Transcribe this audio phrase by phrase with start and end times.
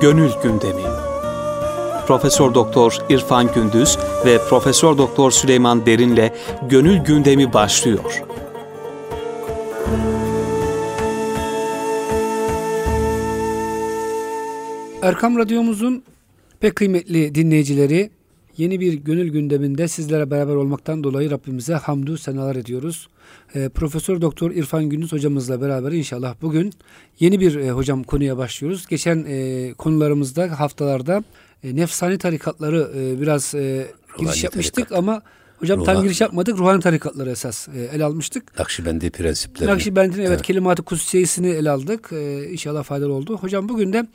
[0.00, 0.82] Gönül Gündemi.
[2.06, 6.30] Profesör Doktor İrfan Gündüz ve Profesör Doktor Süleyman Derin'le
[6.68, 8.22] Gönül Gündemi başlıyor.
[15.02, 16.02] Erkam Radyomuzun
[16.60, 18.10] pek kıymetli dinleyicileri
[18.56, 23.08] yeni bir gönül gündeminde sizlere beraber olmaktan dolayı Rabbimize hamdü senalar ediyoruz.
[23.54, 26.72] E, Profesör Doktor İrfan Gündüz hocamızla beraber inşallah bugün
[27.20, 28.86] yeni bir e, hocam konuya başlıyoruz.
[28.86, 31.24] Geçen e, konularımızda haftalarda
[31.64, 33.86] e, nefsani tarikatları e, biraz e,
[34.18, 34.98] giriş yapmıştık tarikat.
[34.98, 35.22] ama
[35.58, 36.58] hocam Ruhan, tam giriş yapmadık.
[36.58, 38.58] Ruhani tarikatları esas e, ele almıştık.
[38.58, 39.70] Nakşibendi prensipleri.
[39.70, 40.42] Nakşibendinin evet, evet.
[40.42, 42.12] kelimat-ı kutsiyesini ele aldık.
[42.12, 43.36] E, inşallah faydalı oldu.
[43.36, 44.06] Hocam bugün de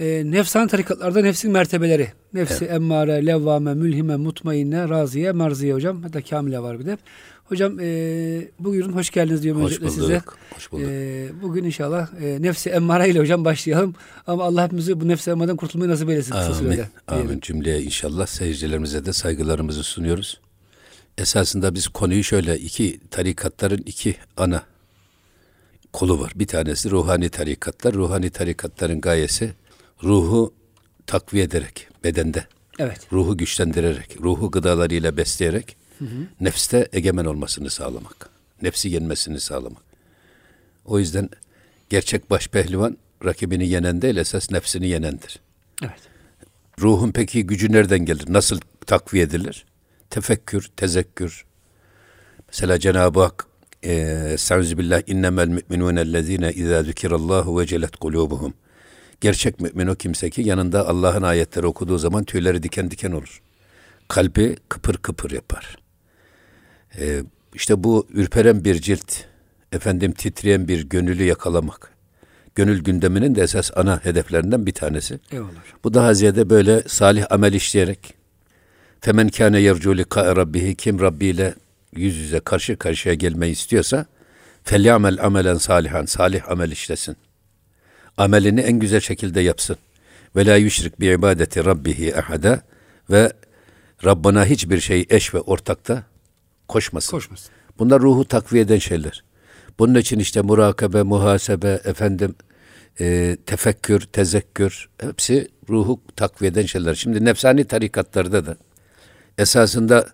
[0.00, 2.08] e, nefsan tarikatlarda nefsin mertebeleri.
[2.34, 2.74] Nefsi evet.
[2.74, 6.02] emmare, levvame, mülhime, mutmainne, raziye, marziye hocam.
[6.02, 6.98] Hatta kamile var bir de.
[7.44, 10.22] Hocam e, bugün hoş geldiniz diyorum hoş öncelikle size.
[10.54, 10.86] Hoş bulduk.
[10.88, 13.94] E, bugün inşallah e, nefsi emmare ile hocam başlayalım.
[14.26, 16.32] Ama Allah hepimizi bu nefsi emmaradan kurtulmayı nasip eylesin.
[16.32, 16.54] Amin.
[16.54, 17.40] Sürede, Amin.
[17.40, 20.40] Cümleye inşallah seyircilerimize de saygılarımızı sunuyoruz.
[21.18, 24.62] Esasında biz konuyu şöyle iki tarikatların iki ana
[25.92, 26.32] kolu var.
[26.34, 27.94] Bir tanesi ruhani tarikatlar.
[27.94, 29.54] Ruhani tarikatların gayesi
[30.02, 30.54] ruhu
[31.06, 32.46] takviye ederek bedende.
[32.78, 33.12] Evet.
[33.12, 36.26] Ruhu güçlendirerek, ruhu gıdalarıyla besleyerek hı hı.
[36.40, 38.30] nefste egemen olmasını sağlamak.
[38.62, 39.82] Nefsi yenmesini sağlamak.
[40.84, 41.28] O yüzden
[41.90, 45.40] gerçek baş pehlivan rakibini yenen değil esas nefsini yenendir.
[45.82, 46.00] Evet.
[46.80, 48.24] Ruhun peki gücü nereden gelir?
[48.28, 49.64] Nasıl takviye edilir?
[50.10, 51.44] Tefekkür, tezekkür.
[52.48, 53.46] Mesela Cenab-ı Hak
[53.82, 58.54] Estağfirullah innemel müminun ellezine izâ zükirallahu vecelet kulubuhum.
[59.24, 63.42] Gerçek mümin o kimse ki yanında Allah'ın ayetleri okuduğu zaman tüyleri diken diken olur.
[64.08, 65.76] Kalbi kıpır kıpır yapar.
[66.98, 67.22] Ee,
[67.54, 69.14] işte bu ürperen bir cilt,
[69.72, 71.90] efendim titreyen bir gönülü yakalamak.
[72.54, 75.20] Gönül gündeminin de esas ana hedeflerinden bir tanesi.
[75.32, 75.50] Eyvallah.
[75.84, 78.14] Bu daha ziyade böyle salih amel işleyerek
[79.00, 81.54] Femen kâne yercu lika rabbihi kim Rabbi ile
[81.96, 84.06] yüz yüze karşı karşıya gelmeyi istiyorsa
[84.64, 87.16] felyamel amelen salihan salih amel işlesin
[88.16, 89.76] amelini en güzel şekilde yapsın.
[90.36, 92.62] Ve la yüşrik bi ibadeti rabbihi ahada
[93.10, 93.32] ve
[94.04, 96.04] Rabbana hiçbir şey eş ve ortakta
[96.68, 97.10] koşmasın.
[97.10, 97.50] Koşmasın.
[97.78, 99.24] Bunlar ruhu takviye eden şeyler.
[99.78, 102.34] Bunun için işte murakabe, muhasebe, efendim
[103.00, 106.94] e, tefekkür, tezekkür hepsi ruhu takviye eden şeyler.
[106.94, 108.56] Şimdi nefsani tarikatlarda da
[109.38, 110.06] esasında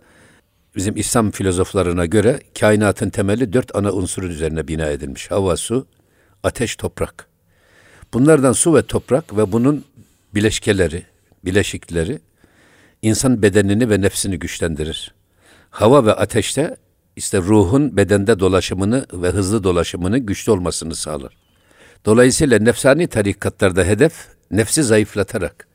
[0.76, 5.30] bizim İslam filozoflarına göre kainatın temeli dört ana unsurun üzerine bina edilmiş.
[5.30, 5.86] Hava, su,
[6.42, 7.29] ateş, toprak.
[8.14, 9.84] Bunlardan su ve toprak ve bunun
[10.34, 11.02] bileşkeleri,
[11.44, 12.18] bileşikleri
[13.02, 15.14] insan bedenini ve nefsini güçlendirir.
[15.70, 16.76] Hava ve ateşte
[17.16, 21.36] işte ruhun bedende dolaşımını ve hızlı dolaşımını güçlü olmasını sağlar.
[22.04, 24.12] Dolayısıyla nefsani tarikatlarda hedef
[24.50, 25.68] nefsi zayıflatarak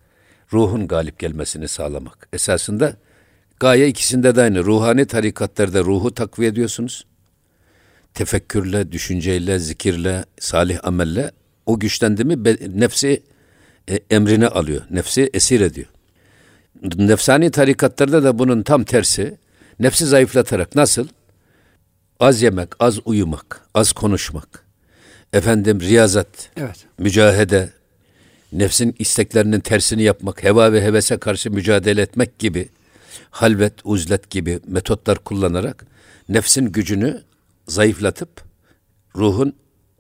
[0.54, 2.28] ruhun galip gelmesini sağlamak.
[2.34, 2.94] Esasında
[3.60, 4.64] gaye ikisinde de aynı.
[4.64, 7.06] Ruhani tarikatlarda ruhu takviye ediyorsunuz.
[8.14, 11.32] Tefekkürle, düşünceyle, zikirle, salih amelle
[11.66, 12.44] o güçlendi mi
[12.76, 13.24] nefsi
[13.90, 14.82] e, emrine alıyor.
[14.90, 15.88] Nefsi esir ediyor.
[16.96, 19.38] Nefsani tarikatlarda da bunun tam tersi.
[19.80, 21.08] Nefsi zayıflatarak nasıl?
[22.20, 24.66] Az yemek, az uyumak, az konuşmak.
[25.34, 26.28] Efendim riyazat,
[26.58, 26.86] evet.
[26.98, 27.70] mücahede,
[28.52, 32.70] nefsin isteklerinin tersini yapmak, heva ve hevese karşı mücadele etmek gibi
[33.30, 35.86] halvet, uzlet gibi metotlar kullanarak
[36.30, 37.22] nefsin gücünü
[37.68, 38.30] zayıflatıp
[39.16, 39.56] ruhun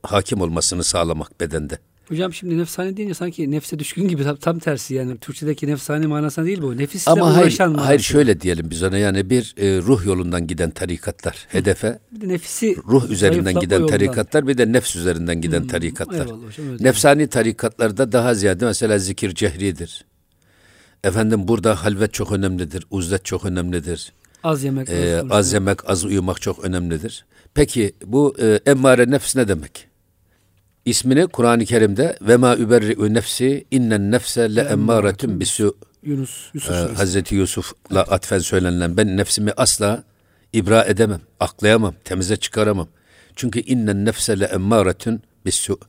[0.05, 1.79] hakim olmasını sağlamak bedende.
[2.07, 6.45] Hocam şimdi nefsane deyince sanki nefse düşkün gibi tam, tam tersi yani Türkçedeki nefsane manasına
[6.45, 6.77] değil bu.
[6.77, 7.81] Nefisle Ama hayır, manası.
[7.81, 12.27] hayır şöyle diyelim biz ona yani bir e, ruh yolundan giden tarikatlar hedefe bir de
[12.27, 16.27] nefisi ruh üzerinden giden tarikatlar bir de nefs üzerinden giden hmm, tarikatlar.
[16.27, 20.05] Hocam, Nefsani tarikatlarda daha ziyade mesela zikir cehridir.
[21.03, 24.13] Efendim burada halvet çok önemlidir, uzlet çok önemlidir.
[24.43, 27.25] Az yemek, ee, az, az yemek, az uyumak çok önemlidir.
[27.53, 29.94] Peki bu e, emmare nefs ne demek?
[30.85, 36.93] İsmini Kur'an-ı Kerim'de ve ma überri'u nefsi innen nefse le emmâretun bisu Yunus, Yusuf ee,
[36.95, 38.11] Hazreti Yusuf'la evet.
[38.11, 40.03] atfen söylenilen ben nefsimi asla
[40.53, 42.87] ibra edemem, aklayamam, temize çıkaramam.
[43.35, 45.79] Çünkü innen nefse le emmâretun bisu.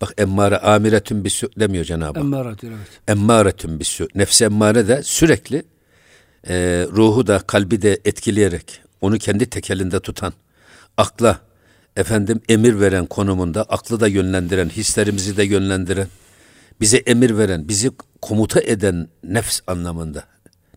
[0.00, 2.16] Bak emmare amiretun bisu demiyor Cenab-ı Hak.
[2.16, 3.00] Emmâretun evet.
[3.08, 4.08] Emmâretun bisu.
[4.14, 5.62] Nefsi emmare de sürekli
[6.48, 10.32] e, ruhu da kalbi de etkileyerek onu kendi tekelinde tutan,
[10.96, 11.40] akla,
[11.98, 16.08] efendim emir veren konumunda aklı da yönlendiren, hislerimizi de yönlendiren,
[16.80, 17.90] bize emir veren, bizi
[18.22, 20.24] komuta eden nefs anlamında.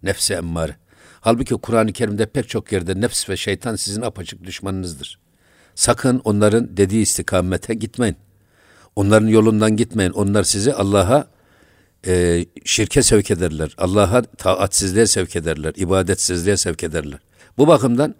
[0.03, 0.75] Nefse emmare.
[1.21, 5.19] Halbuki Kur'an-ı Kerim'de pek çok yerde nefs ve şeytan sizin apaçık düşmanınızdır.
[5.75, 8.15] Sakın onların dediği istikamete gitmeyin.
[8.95, 10.11] Onların yolundan gitmeyin.
[10.11, 11.27] Onlar sizi Allah'a
[12.07, 13.75] e, şirke sevk ederler.
[13.77, 15.73] Allah'a taatsizliğe sevk ederler.
[15.75, 17.19] ibadetsizliğe sevk ederler.
[17.57, 18.15] Bu bakımdan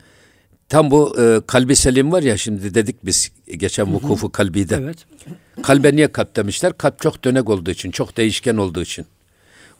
[0.71, 4.75] tam bu e, kalbi selim var ya şimdi dedik biz geçen vukufu kalbide.
[4.75, 4.97] Evet.
[5.63, 6.77] Kalbe niye kalp demişler?
[6.77, 9.05] Kalp çok dönek olduğu için, çok değişken olduğu için.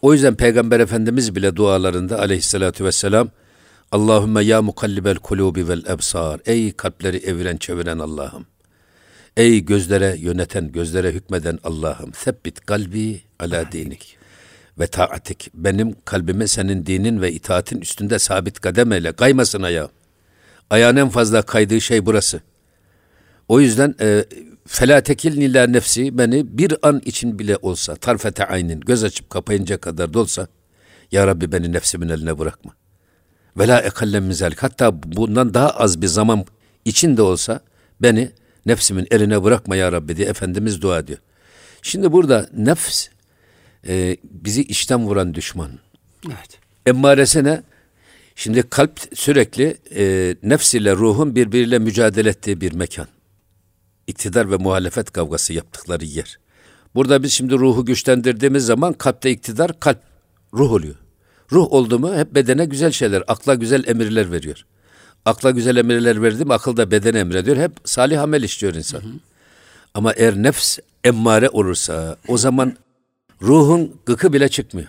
[0.01, 3.29] O yüzden Peygamber Efendimiz bile dualarında aleyhissalatü vesselam
[3.91, 6.39] Allahümme ya mukallibel kulubi vel ebsar.
[6.45, 8.45] Ey kalpleri eviren çeviren Allah'ım.
[9.37, 12.13] Ey gözlere yöneten, gözlere hükmeden Allah'ım.
[12.13, 14.17] Sebbit kalbi ala dinik
[14.79, 15.49] ve taatik.
[15.53, 19.11] Benim kalbime senin dinin ve itaatin üstünde sabit kadem eyle.
[19.11, 19.89] Kaymasın ayağı.
[20.71, 22.41] Ayağın en fazla kaydığı şey burası.
[23.47, 24.25] O yüzden e,
[24.67, 30.13] Fela tekilni nefsi beni bir an için bile olsa tarfete aynin göz açıp kapayınca kadar
[30.13, 30.47] da olsa
[31.11, 32.75] Ya Rabbi beni nefsimin eline bırakma.
[33.57, 34.63] Ve la ekallem mizalik.
[34.63, 36.45] Hatta bundan daha az bir zaman
[36.85, 37.59] içinde olsa
[38.01, 38.31] beni
[38.65, 41.19] nefsimin eline bırakma ya Rabbi diye Efendimiz dua ediyor.
[41.81, 43.07] Şimdi burada nefs
[43.87, 45.71] e, bizi içten vuran düşman.
[46.27, 46.59] Evet.
[46.85, 47.63] Emmaresi ne?
[48.35, 53.07] Şimdi kalp sürekli e, nefs ile ruhun birbiriyle mücadele ettiği bir mekan
[54.07, 56.39] iktidar ve muhalefet kavgası yaptıkları yer.
[56.95, 59.99] Burada biz şimdi ruhu güçlendirdiğimiz zaman kalpte iktidar kalp
[60.53, 60.95] ruh oluyor.
[61.51, 64.65] Ruh oldu mu hep bedene güzel şeyler, akla güzel emirler veriyor.
[65.25, 67.57] Akla güzel emirler verdi mi akıl da bedene emrediyor.
[67.57, 68.99] Hep salih amel işliyor insan.
[68.99, 69.11] Hı hı.
[69.93, 72.77] Ama eğer nefs emmare olursa o zaman
[73.41, 74.87] ruhun gıkı bile çıkmıyor.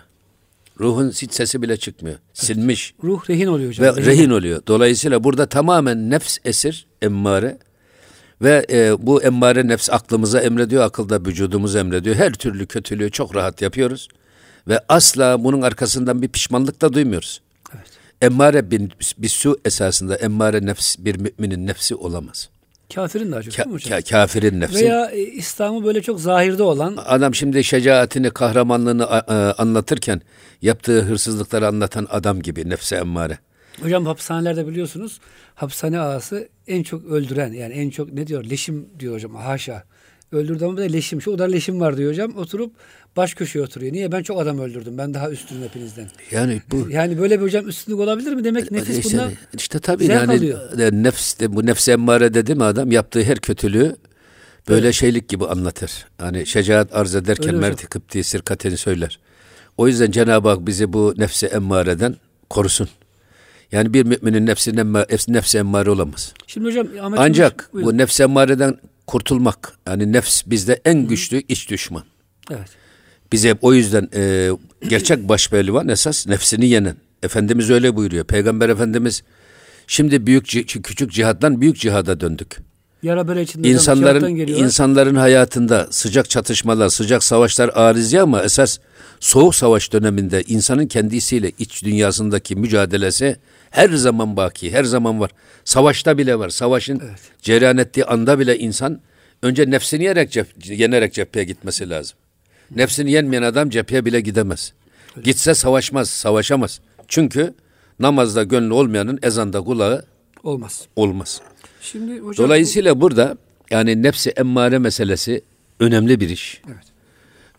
[0.81, 2.19] Ruhun hiç sesi bile çıkmıyor.
[2.33, 2.95] Silmiş.
[3.05, 3.97] Ruh rehin oluyor hocam.
[3.97, 4.63] Ve rehin oluyor.
[4.67, 7.59] Dolayısıyla burada tamamen nefs esir, emmare
[8.43, 12.17] ve e, bu emmare nefs aklımıza emrediyor, akılda vücudumuz emrediyor.
[12.17, 14.09] Her türlü kötülüğü çok rahat yapıyoruz.
[14.69, 17.41] Ve asla bunun arkasından bir pişmanlık da duymuyoruz.
[17.75, 17.87] Evet.
[18.23, 22.49] Emmare bir, bir su esasında emmare nefs bir müminin nefsi olamaz.
[22.95, 23.99] Kafirin daha çok Ka- hocam?
[23.99, 24.85] Ka- kafirin nefsi.
[24.85, 26.97] Veya e, İslam'ı böyle çok zahirde olan.
[27.07, 30.21] Adam şimdi şecaatini, kahramanlığını a, anlatırken
[30.63, 33.39] yaptığı hırsızlıkları anlatan adam gibi nefse emmare.
[33.83, 35.21] Hocam hapishanelerde biliyorsunuz
[35.55, 39.85] hapishane ağası en çok öldüren yani en çok ne diyor leşim diyor hocam haşa.
[40.33, 41.23] Öldürdü ama da leşim.
[41.23, 42.37] Şu kadar leşim var diyor hocam.
[42.37, 42.73] Oturup
[43.17, 43.93] baş köşeye oturuyor.
[43.93, 44.13] Niye?
[44.13, 44.99] Ben çok adam öldürdüm.
[44.99, 46.07] Ben daha üstünüm hepinizden.
[46.31, 48.45] Yani bu yani böyle bir hocam üstünlük olabilir mi?
[48.45, 50.61] Demek nefis işte, bundan işte tabii yani alıyor.
[50.93, 53.97] nefs de, bu nefs emmare dedi mi adam yaptığı her kötülüğü
[54.69, 54.95] böyle evet.
[54.95, 56.07] şeylik gibi anlatır.
[56.19, 59.19] Hani şecaat arz ederken merti kıpti sirkatini söyler.
[59.77, 62.17] O yüzden Cenab-ı Hak bizi bu nefsi emmareden
[62.51, 62.89] korusun.
[63.73, 64.77] Yani bir müminin nefsi,
[65.33, 66.35] nefsi emmare olamaz.
[66.47, 66.87] Şimdi hocam
[67.17, 72.05] Ancak bu nefsi emmareden kurtulmak yani nefs bizde en güçlü iç düşman.
[72.51, 72.82] Evet.
[73.33, 74.51] Bize o yüzden e,
[74.89, 76.97] gerçek başpehlivan esas nefsini yenen.
[77.23, 78.25] Efendimiz öyle buyuruyor.
[78.25, 79.23] Peygamber Efendimiz
[79.87, 82.59] şimdi büyük küçük cihattan büyük cihada döndük.
[83.03, 88.79] Yara böyle içinde insanların insanların hayatında sıcak çatışmalar, sıcak savaşlar arizi ama esas
[89.21, 93.37] soğuk savaş döneminde insanın kendisiyle iç dünyasındaki mücadelesi
[93.71, 95.31] her zaman baki, her zaman var.
[95.65, 96.49] Savaşta bile var.
[96.49, 97.21] Savaşın evet.
[97.43, 99.01] cereyan ettiği anda bile insan
[99.43, 102.19] önce nefsini yenerek, cep, yenerek cepheye gitmesi lazım.
[102.77, 104.73] Nefsini yenmeyen adam cepheye bile gidemez.
[105.25, 106.81] Gitse savaşmaz, savaşamaz.
[107.09, 107.55] Çünkü
[107.99, 110.05] namazda gönlü olmayanın ezanda kulağı
[110.43, 110.87] olmaz.
[110.97, 111.41] Olmaz.
[111.81, 113.01] Şimdi hocam Dolayısıyla bu...
[113.01, 113.37] burada
[113.71, 115.43] yani nefsi emmare meselesi
[115.81, 116.63] önemli bir iş.
[116.67, 116.85] Evet.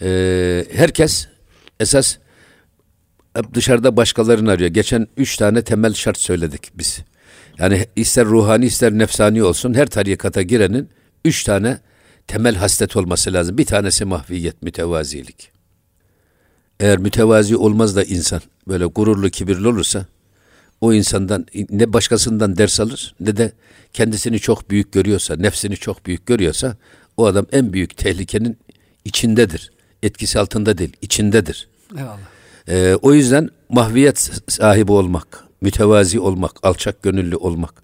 [0.01, 1.27] Ee, herkes
[1.79, 2.17] esas
[3.35, 4.69] hep dışarıda başkalarını arıyor.
[4.69, 7.01] Geçen üç tane temel şart söyledik biz.
[7.59, 10.89] Yani ister ruhani ister nefsani olsun her tarikata girenin
[11.25, 11.79] üç tane
[12.27, 13.57] temel haslet olması lazım.
[13.57, 15.51] Bir tanesi mahviyet, mütevazilik.
[16.79, 20.05] Eğer mütevazi olmaz da insan böyle gururlu, kibirli olursa
[20.81, 23.51] o insandan ne başkasından ders alır ne de
[23.93, 26.77] kendisini çok büyük görüyorsa, nefsini çok büyük görüyorsa
[27.17, 28.57] o adam en büyük tehlikenin
[29.05, 29.71] içindedir.
[30.03, 31.67] Etkisi altında değil, içindedir.
[31.97, 32.17] Eyvallah.
[32.67, 37.83] Ee, o yüzden mahviyet sahibi olmak, mütevazi olmak, alçak gönüllü olmak.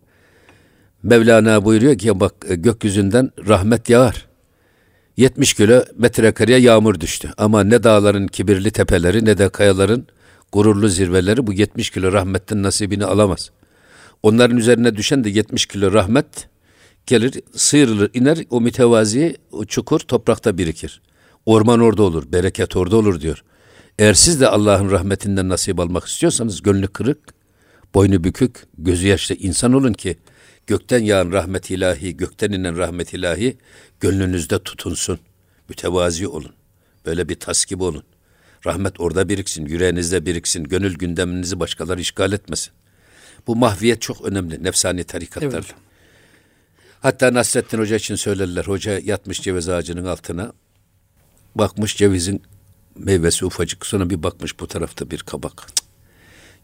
[1.03, 4.28] Mevlana buyuruyor ki bak gökyüzünden rahmet yağar.
[5.19, 7.31] 70 kilo metrekareye yağmur düştü.
[7.37, 10.07] Ama ne dağların kibirli tepeleri ne de kayaların
[10.51, 13.51] gururlu zirveleri bu 70 kilo rahmetten nasibini alamaz.
[14.23, 16.25] Onların üzerine düşen de 70 kilo rahmet
[17.05, 21.01] gelir, sıyrılır, iner o mütevazi o çukur toprakta birikir.
[21.45, 23.43] Orman orada olur, bereket orada olur diyor.
[23.99, 27.19] Eğer siz de Allah'ın rahmetinden nasip almak istiyorsanız gönlü kırık,
[27.93, 30.17] boynu bükük, gözü yaşlı insan olun ki
[30.69, 33.57] gökten yağan rahmet ilahi, gökten inen rahmet ilahi
[33.99, 35.19] gönlünüzde tutunsun.
[35.69, 36.53] Mütevazi olun.
[37.05, 38.03] Böyle bir tas gibi olun.
[38.65, 42.73] Rahmet orada biriksin, yüreğinizde biriksin, gönül gündeminizi başkaları işgal etmesin.
[43.47, 45.49] Bu mahviyet çok önemli nefsani tarikatlar.
[45.53, 45.75] Evet.
[46.99, 48.65] Hatta Nasrettin Hoca için söylerler.
[48.65, 50.53] Hoca yatmış ceviz ağacının altına.
[51.55, 52.43] Bakmış cevizin
[52.95, 53.85] meyvesi ufacık.
[53.85, 55.67] Sonra bir bakmış bu tarafta bir kabak.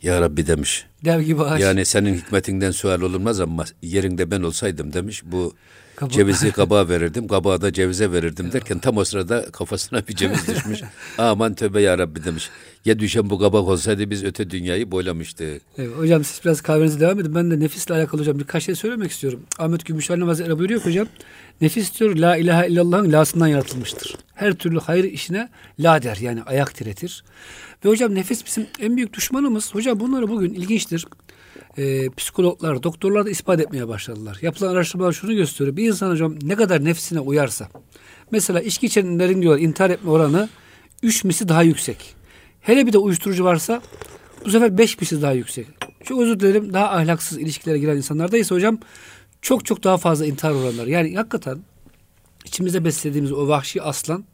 [0.04, 0.86] Ya Rabbi demiş.
[1.06, 1.62] Dev gibi ağaç.
[1.62, 5.22] Yani senin hikmetinden sual olunmaz ama yerinde ben olsaydım demiş.
[5.26, 5.54] Bu
[5.96, 6.14] Kabak.
[6.14, 10.80] cevizi kabağa verirdim, kabağı da cevize verirdim derken tam o sırada kafasına bir ceviz düşmüş.
[11.18, 12.50] Aman tövbe ya Rabbi demiş.
[12.86, 15.62] Ya düşen bu kabak olsaydı biz öte dünyayı boylamıştık.
[15.78, 17.36] Evet, hocam siz biraz kahvenize devam edin.
[17.36, 19.44] Ben de nefisle alakalı hocam birkaç şey söylemek istiyorum.
[19.60, 21.08] Ahmet Gümüşhane Hazretleri buyuruyor ki hocam.
[21.62, 24.16] Nefis diyor la ilahe illallah'ın lasından yaratılmıştır.
[24.34, 25.50] Her türlü hayır işine
[25.80, 27.24] la der yani ayak diretir.
[27.86, 29.76] Ve hocam nefis bizim en büyük düşmanımız.
[29.76, 31.06] Hocam bunları bugün ilginçtir.
[31.78, 34.38] Ee, psikologlar, doktorlar da ispat etmeye başladılar.
[34.42, 35.78] Yapılan araştırmalar şunu gösteriyor.
[35.78, 37.70] Bir insan hocam ne kadar nefsine uyarsa.
[38.32, 40.50] Mesela içki içenlerin diyor intihar etme oranı
[41.04, 42.16] 3 misli daha yüksek.
[42.62, 43.82] Hele bir de uyuşturucu varsa
[44.46, 45.68] bu sefer 5 misli daha yüksek.
[46.04, 48.80] Çok özür dilerim daha ahlaksız ilişkilere giren insanlarda ise hocam
[49.42, 50.90] çok çok daha fazla intihar oranları.
[50.90, 51.58] Yani hakikaten
[52.46, 54.26] içimizde beslediğimiz o vahşi aslan,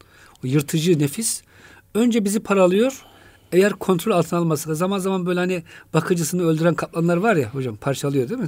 [0.43, 1.41] o yırtıcı nefis
[1.93, 3.05] önce bizi paralıyor
[3.51, 8.29] eğer kontrol altına almazsa zaman zaman böyle hani bakıcısını öldüren kaplanlar var ya hocam parçalıyor
[8.29, 8.47] değil mi?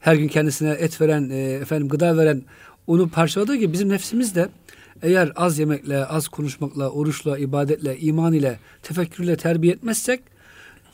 [0.00, 2.42] Her gün kendisine et veren, e, efendim gıda veren
[2.86, 4.48] onu parçaladığı gibi bizim nefsimiz de
[5.02, 10.20] eğer az yemekle, az konuşmakla, oruçla, ibadetle, iman ile, tefekkürle terbiye etmezsek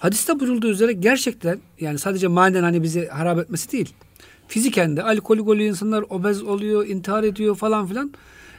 [0.03, 3.95] hadiste buyurulduğu üzere gerçekten yani sadece manen hani bizi harap etmesi değil.
[4.49, 8.13] Fiziken de alkolik oluyor insanlar, obez oluyor, intihar ediyor falan filan.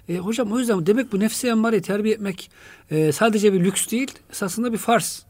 [0.09, 2.51] E, hocam o yüzden demek bu nefsi emmare terbiye etmek
[2.91, 5.25] e, sadece bir lüks değil, esasında bir farz.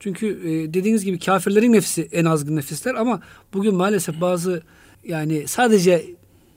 [0.00, 3.20] Çünkü e, dediğiniz gibi kafirlerin nefsi en azgın nefisler ama
[3.54, 4.62] bugün maalesef bazı
[5.04, 6.06] yani sadece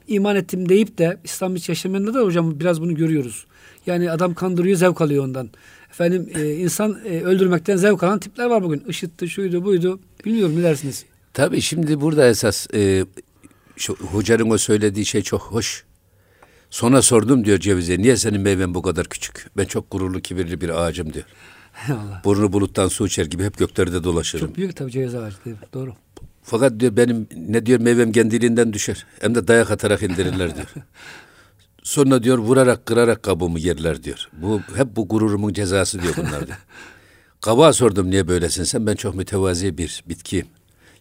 [0.07, 3.45] iman ettim deyip de İslam hiç yaşamayanda da hocam biraz bunu görüyoruz.
[3.85, 5.49] Yani adam kandırıyor zevk alıyor ondan.
[5.89, 8.83] Efendim e, insan e, öldürmekten zevk alan tipler var bugün.
[8.87, 9.99] IŞİD'di şuydu buydu.
[10.25, 11.05] Bilmiyorum ne dersiniz?
[11.33, 13.05] Tabii şimdi burada esas e,
[13.75, 15.85] şu hocanın o söylediği şey çok hoş.
[16.71, 19.47] Sonra sordum diyor cevize niye senin meyven bu kadar küçük?
[19.57, 21.25] Ben çok gururlu kibirli bir ağacım diyor.
[21.87, 22.21] Allah.
[22.25, 24.47] Burnu buluttan su içer gibi hep göklerde dolaşırım.
[24.47, 25.61] Çok büyük tabii ceviz ağacı değil mi?
[25.73, 25.93] Doğru.
[26.43, 29.05] Fakat diyor benim ne diyor meyvem kendiliğinden düşer.
[29.19, 30.67] Hem de dayak atarak indirirler diyor.
[31.83, 34.29] Sonra diyor vurarak kırarak kabuğumu yerler diyor.
[34.33, 36.57] Bu hep bu gururumun cezası diyor bunlar diyor.
[37.41, 38.87] Kabağa sordum niye böylesin sen?
[38.87, 40.47] Ben çok mütevazi bir bitkiyim.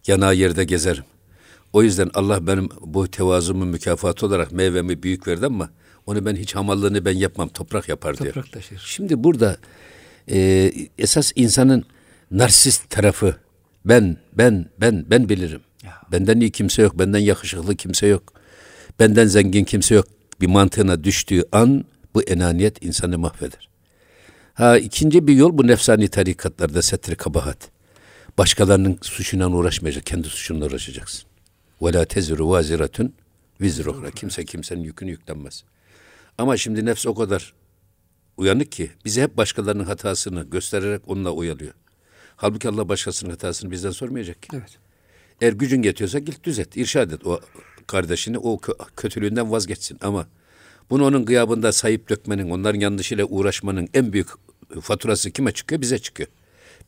[0.07, 1.03] Yanağı yerde gezerim.
[1.73, 5.69] O yüzden Allah benim bu tevazumun mükafatı olarak meyvemi büyük verdi ama
[6.05, 7.49] onu ben hiç hamallığını ben yapmam.
[7.49, 8.33] Toprak yapar diyor.
[8.33, 8.81] Toprak taşır.
[8.85, 9.57] Şimdi burada
[10.31, 11.85] e, esas insanın
[12.31, 13.35] narsist tarafı
[13.85, 15.61] ben, ben, ben, ben bilirim.
[15.83, 16.01] Ya.
[16.11, 18.33] Benden iyi kimse yok, benden yakışıklı kimse yok.
[18.99, 20.05] Benden zengin kimse yok.
[20.41, 23.69] Bir mantığına düştüğü an bu enaniyet insanı mahveder.
[24.53, 27.57] Ha ikinci bir yol bu nefsani tarikatlarda setri kabahat.
[28.37, 31.30] Başkalarının suçuyla uğraşmayacak, kendi suçunla uğraşacaksın.
[31.81, 33.13] Ve la teziru vaziratun
[33.61, 34.11] vizruhra.
[34.11, 35.63] Kimse kimsenin yükünü yüklenmez.
[36.37, 37.53] Ama şimdi nefs o kadar
[38.37, 41.73] uyanık ki bizi hep başkalarının hatasını göstererek onunla uyalıyor.
[42.35, 44.47] Halbuki Allah başkasının hatasını bizden sormayacak ki.
[44.53, 44.77] Evet.
[45.41, 47.39] Eğer gücün yetiyorsa git düzelt, irşad et o
[47.87, 48.59] kardeşini o
[48.97, 50.27] kötülüğünden vazgeçsin ama
[50.89, 54.27] bunu onun gıyabında sayıp dökmenin, onların yanlışıyla uğraşmanın en büyük
[54.81, 55.81] faturası kime çıkıyor?
[55.81, 56.29] Bize çıkıyor.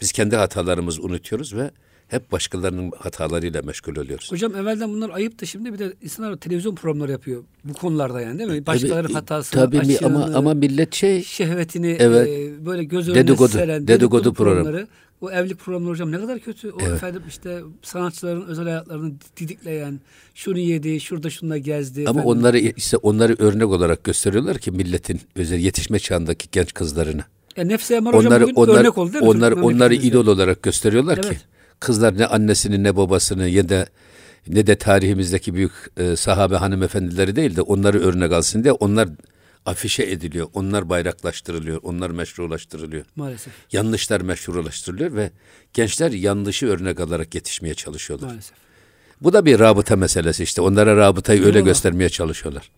[0.01, 1.71] Biz kendi hatalarımızı unutuyoruz ve
[2.13, 4.31] hep başkalarının hatalarıyla meşgul oluyoruz.
[4.31, 8.39] Hocam evvelden bunlar ayıp da şimdi bir de insanlar televizyon programları yapıyor bu konularda yani
[8.39, 8.65] değil mi?
[8.65, 13.51] Başkalarının tabii, hatasını, tabii ama ama millet şey şehvetini evet, e, böyle göz önüne dedikodu,
[13.51, 14.71] seren dedikodu, dedikodu programları.
[14.71, 14.87] Program.
[15.21, 16.71] O evlilik programları hocam ne kadar kötü.
[16.71, 16.93] O evet.
[16.93, 19.99] efendim işte sanatçıların özel hayatlarını didikleyen,
[20.35, 22.01] şunu yedi, şurada şununla gezdi.
[22.07, 22.39] Ama efendim.
[22.39, 27.23] onları işte onları örnek olarak gösteriyorlar ki milletin özel yetişme çağındaki genç kızlarını.
[27.57, 29.29] Ya nefsi emar hocam onları, bugün onlar, örnek oldu değil mi?
[29.29, 31.29] Onlar, onları idol olarak gösteriyorlar evet.
[31.29, 31.37] ki
[31.83, 33.87] kızlar ne annesini ne babasını ya da
[34.47, 39.09] ne de tarihimizdeki büyük e, sahabe hanımefendileri değil de onları örnek alsın diye onlar
[39.65, 40.47] afişe ediliyor.
[40.53, 41.79] Onlar bayraklaştırılıyor.
[41.83, 43.05] Onlar meşrulaştırılıyor.
[43.15, 43.53] Maalesef.
[43.71, 45.31] Yanlışlar meşrulaştırılıyor ve
[45.73, 48.27] gençler yanlışı örnek alarak yetişmeye çalışıyorlar.
[48.27, 48.57] Maalesef.
[49.21, 50.61] Bu da bir rabıta meselesi işte.
[50.61, 51.65] Onlara rabıtayı öyle Allah.
[51.65, 52.69] göstermeye çalışıyorlar.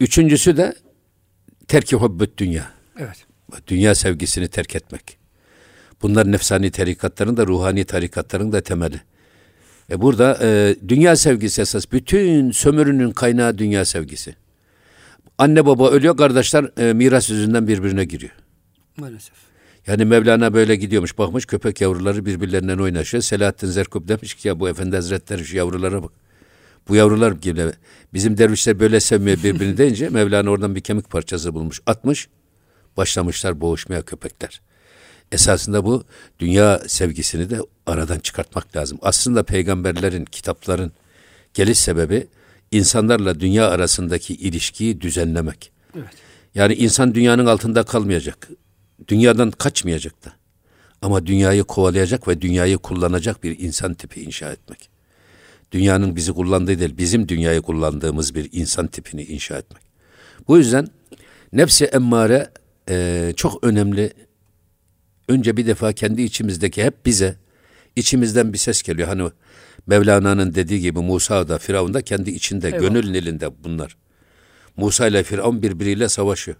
[0.00, 0.74] Üçüncüsü de
[1.68, 2.70] terki hobbüt dünya.
[2.98, 3.26] Evet.
[3.68, 5.21] Dünya sevgisini terk etmek.
[6.02, 9.00] Bunlar nefsani tarikatların da ruhani tarikatların da temeli.
[9.90, 11.92] E burada e, dünya sevgisi esas.
[11.92, 14.34] Bütün sömürünün kaynağı dünya sevgisi.
[15.38, 18.32] Anne baba ölüyor, kardeşler e, miras yüzünden birbirine giriyor.
[18.96, 19.34] Maalesef.
[19.86, 23.22] Yani Mevlana böyle gidiyormuş, bakmış köpek yavruları birbirlerinden oynaşıyor.
[23.22, 26.12] Selahattin Zerkub demiş ki ya bu efendi hazretleri şu yavrulara bak.
[26.88, 27.62] Bu yavrular gibi
[28.14, 32.28] bizim dervişler böyle sevmiyor birbirini deyince Mevlana oradan bir kemik parçası bulmuş, atmış.
[32.96, 34.60] Başlamışlar boğuşmaya köpekler.
[35.32, 36.04] Esasında bu
[36.38, 38.98] dünya sevgisini de aradan çıkartmak lazım.
[39.02, 40.92] Aslında peygamberlerin, kitapların
[41.54, 42.26] geliş sebebi
[42.70, 45.72] insanlarla dünya arasındaki ilişkiyi düzenlemek.
[45.96, 46.06] Evet.
[46.54, 48.48] Yani insan dünyanın altında kalmayacak.
[49.08, 50.32] dünyadan kaçmayacak da.
[51.02, 54.88] Ama dünyayı kovalayacak ve dünyayı kullanacak bir insan tipi inşa etmek.
[55.72, 59.82] Dünyanın bizi kullandığı değil, bizim dünyayı kullandığımız bir insan tipini inşa etmek.
[60.48, 60.88] Bu yüzden
[61.52, 62.50] nefsi emmare
[62.88, 64.12] e, çok önemli.
[65.28, 67.36] Önce bir defa kendi içimizdeki hep bize,
[67.96, 69.08] içimizden bir ses geliyor.
[69.08, 69.30] Hani
[69.86, 72.80] Mevlana'nın dediği gibi Musa da Firavun da kendi içinde, Eyvallah.
[72.80, 73.96] gönül nilinde bunlar.
[74.76, 76.56] Musa ile Firavun birbiriyle savaşıyor.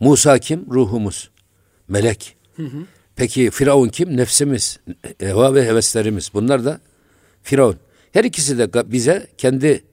[0.00, 0.66] Musa kim?
[0.70, 1.30] Ruhumuz.
[1.88, 2.36] Melek.
[2.56, 2.78] Hı hı.
[3.16, 4.16] Peki Firavun kim?
[4.16, 4.80] Nefsimiz,
[5.18, 6.30] heva ve heveslerimiz.
[6.34, 6.80] Bunlar da
[7.42, 7.76] Firavun.
[8.12, 9.84] Her ikisi de bize kendi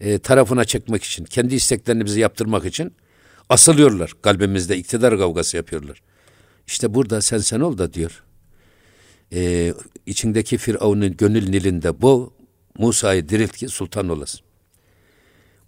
[0.00, 2.92] e, tarafına çekmek için, kendi isteklerini bize yaptırmak için
[3.48, 4.12] asılıyorlar.
[4.22, 6.02] Kalbimizde iktidar kavgası yapıyorlar.
[6.66, 8.22] İşte burada sen sen ol da diyor.
[9.32, 9.74] E,
[10.06, 12.32] içindeki Firavun'un gönül nilinde bu
[12.78, 14.40] Musa'yı dirilt ki sultan olasın.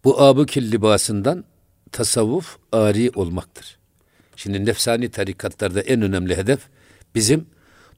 [0.04, 1.44] Bu abukil libasından
[1.92, 3.78] tasavvuf ari olmaktır.
[4.36, 6.60] Şimdi nefsani tarikatlarda en önemli hedef
[7.14, 7.46] bizim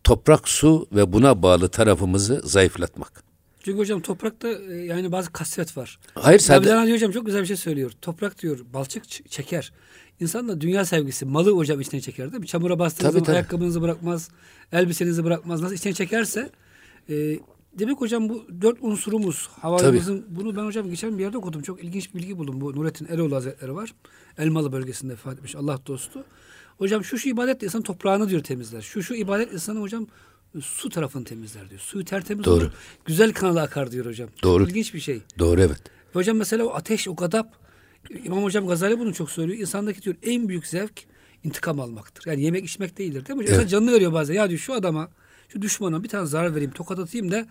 [0.04, 3.22] toprak, su ve buna bağlı tarafımızı zayıflatmak.
[3.62, 5.98] Çünkü hocam toprakta e, yani bazı kasvet var.
[6.14, 6.70] Hayır sadece...
[6.70, 7.92] Mevlana hocam çok güzel bir şey söylüyor.
[8.02, 9.72] Toprak diyor balçık çeker.
[10.20, 12.46] İnsan da dünya sevgisi, malı hocam içine çeker değil mi?
[12.46, 13.36] Çamura bastığınız tabii, zaman tabii.
[13.36, 14.30] ayakkabınızı bırakmaz,
[14.72, 15.62] elbisenizi bırakmaz.
[15.62, 16.50] Nasıl içine çekerse
[17.08, 17.38] e,
[17.78, 21.62] demek hocam bu dört unsurumuz havalarımızın bunu ben hocam geçen bir yerde okudum.
[21.62, 22.60] Çok ilginç bir bilgi buldum.
[22.60, 23.94] Bu Nurettin Eroğlu Hazretleri var.
[24.38, 26.24] Elmalı bölgesinde vefat etmiş Allah dostu.
[26.78, 28.82] Hocam şu şu ibadet insan toprağını diyor temizler.
[28.82, 30.06] Şu şu ibadet insanı hocam
[30.60, 31.80] su tarafını temizler diyor.
[31.80, 32.64] Suyu tertemiz Doğru.
[32.64, 32.72] olur.
[33.04, 34.28] Güzel kanala akar diyor hocam.
[34.42, 34.64] Doğru.
[34.64, 35.22] İlginç bir şey.
[35.38, 35.80] Doğru evet.
[36.12, 37.57] Hocam mesela o ateş, o gadap
[38.24, 39.58] İmam Hocam Gazali bunu çok söylüyor.
[39.58, 41.04] İnsandaki diyor en büyük zevk
[41.44, 42.30] intikam almaktır.
[42.30, 43.44] Yani yemek içmek değildir değil mi?
[43.44, 43.54] Evet.
[43.54, 44.34] İnsan canını veriyor bazen.
[44.34, 45.08] Ya diyor şu adama,
[45.48, 47.46] şu düşmana bir tane zarar vereyim, tokat atayım da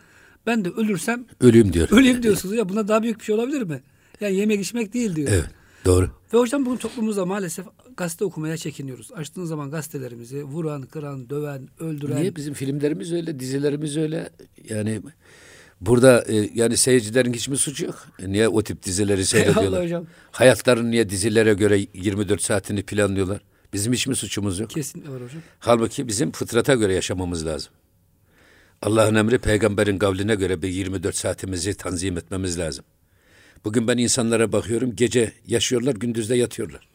[0.46, 1.88] ben de ölürsem öleyim diyor.
[1.92, 2.56] Öleyim diyorsunuz.
[2.56, 3.82] ya buna daha büyük bir şey olabilir mi?
[4.22, 5.30] Yani yemek içmek değil diyor.
[5.32, 5.50] Evet.
[5.86, 6.10] Doğru.
[6.34, 7.66] Ve hocam bugün toplumumuzda maalesef
[7.98, 9.12] gazete okumaya çekiniyoruz.
[9.12, 12.22] Açtığınız zaman gazetelerimizi vuran, kıran, döven, öldüren.
[12.22, 14.29] Niye bizim filmlerimiz öyle, dizilerimiz öyle?
[14.70, 15.01] Yani
[15.81, 18.07] burada e, yani seyircilerin hiç mi suçu yok?
[18.20, 19.83] E, niye o tip dizileri seyrediyorlar?
[19.83, 20.05] hocam.
[20.31, 23.42] Hayatların niye dizilere göre 24 saatini planlıyorlar?
[23.74, 24.70] Bizim hiç mi suçumuz yok?
[24.70, 25.42] Kesinlikle var hocam.
[25.59, 27.74] Halbuki bizim fıtrata göre yaşamamız lazım.
[28.81, 32.85] Allah'ın emri peygamberin kavline göre bir 24 saatimizi tanzim etmemiz lazım.
[33.66, 36.87] Bugün ben insanlara bakıyorum gece yaşıyorlar gündüzde yatıyorlar.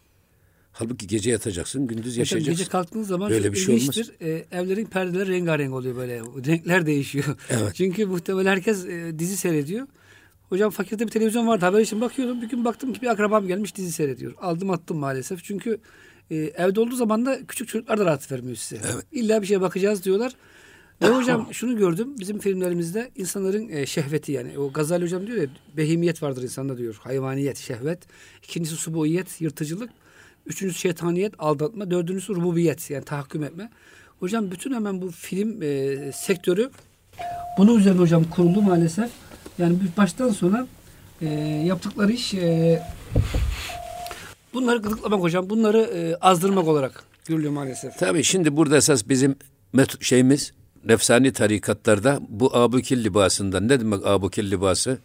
[0.73, 2.57] Halbuki gece yatacaksın, gündüz yaşayacaksın.
[2.59, 4.11] Gece kalktığınız zaman böyle bir şey olmaz.
[4.21, 6.21] E, evlerin perdeleri rengarenk oluyor böyle.
[6.21, 7.37] Renkler değişiyor.
[7.51, 7.73] Evet.
[7.75, 9.87] Çünkü muhtemelen herkes e, dizi seyrediyor.
[10.49, 12.43] Hocam fakirde bir televizyon vardı haber için bakıyordum.
[12.43, 14.33] Bir gün baktım ki bir akrabam gelmiş dizi seyrediyor.
[14.41, 15.45] Aldım attım maalesef.
[15.45, 15.79] Çünkü
[16.31, 18.83] e, evde olduğu zaman da küçük çocuklar da rahat vermiyor size.
[18.95, 19.07] Evet.
[19.13, 20.33] İlla bir şeye bakacağız diyorlar.
[21.03, 22.19] Ve hocam şunu gördüm.
[22.19, 24.59] Bizim filmlerimizde insanların e, şehveti yani.
[24.59, 27.01] O Gazali hocam diyor ya behimiyet vardır insanda diyor.
[27.01, 27.99] Hayvaniyet, şehvet.
[28.43, 29.91] İkincisi subuyet, yırtıcılık.
[30.47, 31.91] Üçüncüsü şeytaniyet, aldatma.
[31.91, 33.71] Dördüncüsü rububiyet yani tahakküm etme.
[34.21, 36.71] Hocam bütün hemen bu film e, sektörü
[37.59, 39.11] bunun üzerine hocam kuruldu maalesef.
[39.59, 40.67] Yani baştan sona
[41.23, 41.27] e,
[41.67, 42.83] yaptıkları iş e,
[44.55, 45.51] bunları gıdıklamak hocam.
[45.51, 47.99] Bunları e, azdırmak olarak görülüyor maalesef.
[47.99, 49.37] Tabii şimdi burada esas bizim
[50.01, 50.53] şeyimiz
[50.85, 54.99] nefsani tarikatlarda bu abukil libasından ne demek abukil libası?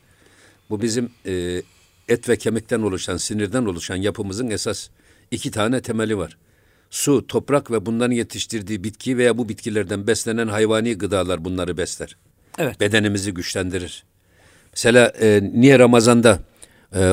[0.69, 1.62] Bu bizim e,
[2.08, 4.89] et ve kemikten oluşan, sinirden oluşan yapımızın esas
[5.31, 6.37] iki tane temeli var.
[6.89, 12.17] Su, toprak ve bunların yetiştirdiği bitki veya bu bitkilerden beslenen hayvani gıdalar bunları besler.
[12.57, 12.79] Evet.
[12.79, 14.03] Bedenimizi güçlendirir.
[14.73, 16.39] Mesela e, niye Ramazan'da
[16.95, 17.11] e,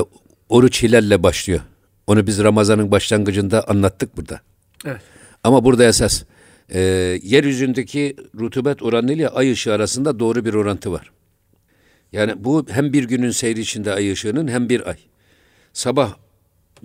[0.48, 1.60] oruç hilalle başlıyor?
[2.06, 4.40] Onu biz Ramazan'ın başlangıcında anlattık burada.
[4.84, 5.00] Evet.
[5.44, 6.22] Ama burada esas
[6.68, 6.80] e,
[7.22, 11.10] yeryüzündeki rutubet oranı ile ay ışığı arasında doğru bir orantı var.
[12.12, 14.96] Yani bu hem bir günün seyri içinde ay ışığının hem bir ay.
[15.72, 16.14] Sabah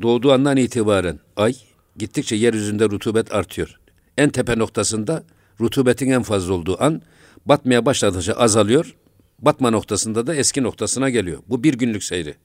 [0.02, 1.56] doğduğu andan itibaren ay
[1.98, 3.80] gittikçe yeryüzünde rutubet artıyor.
[4.18, 5.24] En tepe noktasında
[5.62, 7.02] rutubetin en fazla olduğu an
[7.46, 8.96] batmaya başladıkça azalıyor.
[9.40, 11.40] Batma noktasında da eski noktasına geliyor.
[11.48, 12.36] Bu bir günlük seyri.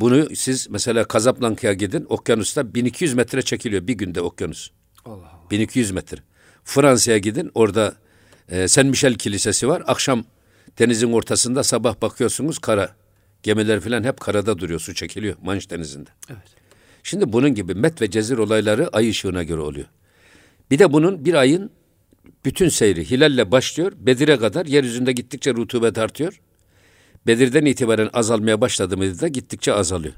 [0.00, 2.06] Bunu siz mesela Kazablanka'ya gidin.
[2.08, 4.70] Okyanusta 1200 metre çekiliyor bir günde okyanus.
[5.04, 5.50] Allah Allah.
[5.50, 6.16] 1200 metre.
[6.64, 7.50] Fransa'ya gidin.
[7.54, 7.94] Orada
[8.48, 9.82] e, Saint Michel Kilisesi var.
[9.86, 10.24] Akşam
[10.78, 12.94] denizin ortasında sabah bakıyorsunuz kara.
[13.42, 14.80] Gemiler falan hep karada duruyor.
[14.80, 16.10] Su çekiliyor Manş Denizi'nde.
[16.30, 16.61] Evet.
[17.02, 19.86] Şimdi bunun gibi met ve cezir olayları ay ışığına göre oluyor.
[20.70, 21.70] Bir de bunun bir ayın
[22.44, 23.92] bütün seyri hilalle başlıyor.
[23.96, 26.40] Bedir'e kadar yeryüzünde gittikçe rutubet artıyor.
[27.26, 30.14] Bedir'den itibaren azalmaya başladı mı da gittikçe azalıyor.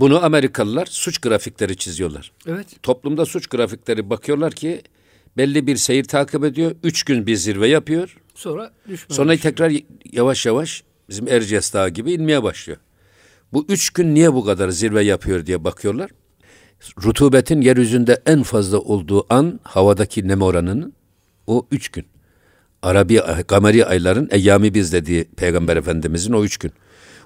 [0.00, 2.32] Bunu Amerikalılar suç grafikleri çiziyorlar.
[2.46, 2.66] Evet.
[2.82, 4.82] Toplumda suç grafikleri bakıyorlar ki
[5.36, 6.74] belli bir seyir takip ediyor.
[6.82, 8.16] Üç gün bir zirve yapıyor.
[8.34, 9.42] Sonra düşmeye Sonra başlıyor.
[9.42, 9.72] tekrar
[10.12, 12.78] yavaş yavaş bizim Erciyes Dağı gibi inmeye başlıyor.
[13.52, 16.10] Bu üç gün niye bu kadar zirve yapıyor diye bakıyorlar.
[17.04, 20.92] rutubetin yeryüzünde en fazla olduğu an havadaki nem oranının
[21.46, 22.06] o üç gün.
[22.82, 26.72] Arabi, kameri ayların eyyami biz dediği Peygamber Efendimizin o üç gün.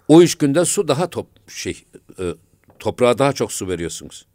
[0.08, 1.84] O üç günde su daha top şey
[2.18, 2.24] e,
[2.78, 4.26] toprağa daha çok su veriyorsunuz.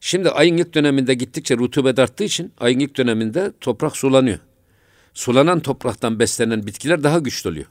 [0.00, 4.38] Şimdi ayın ilk döneminde gittikçe rutubet arttığı için ayın ilk döneminde toprak sulanıyor.
[5.14, 7.66] Sulanan topraktan beslenen bitkiler daha güçlü oluyor.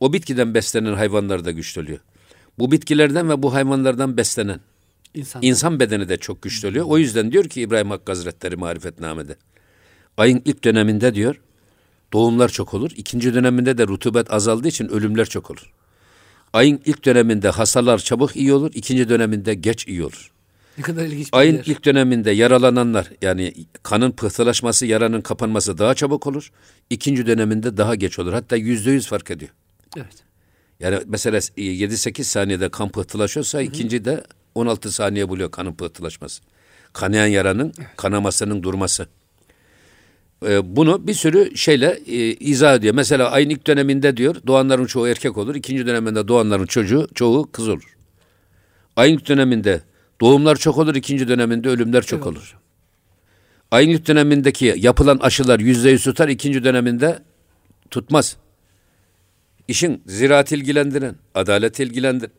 [0.00, 1.98] O bitkiden beslenen hayvanlar da güçlü oluyor.
[2.58, 4.60] Bu bitkilerden ve bu hayvanlardan beslenen
[5.14, 5.42] İnsan.
[5.42, 6.86] insan bedeni de çok güçlü oluyor.
[6.88, 9.36] O yüzden diyor ki İbrahim Hakkı Hazretleri marifetnamede.
[10.16, 11.40] Ayın ilk döneminde diyor
[12.12, 12.90] doğumlar çok olur.
[12.96, 15.72] İkinci döneminde de rutubet azaldığı için ölümler çok olur.
[16.52, 18.70] Ayın ilk döneminde hastalar çabuk iyi olur.
[18.74, 20.32] ikinci döneminde geç iyi olur.
[20.78, 21.64] Ne kadar ilginç Ayın yer.
[21.66, 26.52] ilk döneminde yaralananlar yani kanın pıhtılaşması, yaranın kapanması daha çabuk olur.
[26.90, 28.32] İkinci döneminde daha geç olur.
[28.32, 29.50] Hatta yüzde yüz fark ediyor.
[29.96, 30.25] Evet.
[30.80, 33.66] Yani mesela 7-8 saniyede kan pıhtılaşıyorsa hı hı.
[33.66, 36.42] ikinci de 16 saniye buluyor kanın pıhtılaşması.
[36.92, 37.88] Kanayan yaranın evet.
[37.96, 39.06] kanamasının durması.
[40.46, 42.94] Ee, bunu bir sürü şeyle e, izah ediyor.
[42.94, 45.54] Mesela ayın ilk döneminde diyor doğanların çoğu erkek olur.
[45.54, 47.96] ikinci döneminde doğanların çocuğu çoğu kız olur.
[48.96, 49.80] Ayın ilk döneminde
[50.20, 50.94] doğumlar çok olur.
[50.94, 52.26] ikinci döneminde ölümler çok evet.
[52.26, 52.56] olur.
[53.70, 56.28] Ayın ilk dönemindeki yapılan aşılar yüzde yüz tutar.
[56.28, 57.18] ikinci döneminde
[57.90, 58.36] tutmaz.
[59.68, 62.30] İşin ziraat ilgilendiren, adalet ilgilendiren,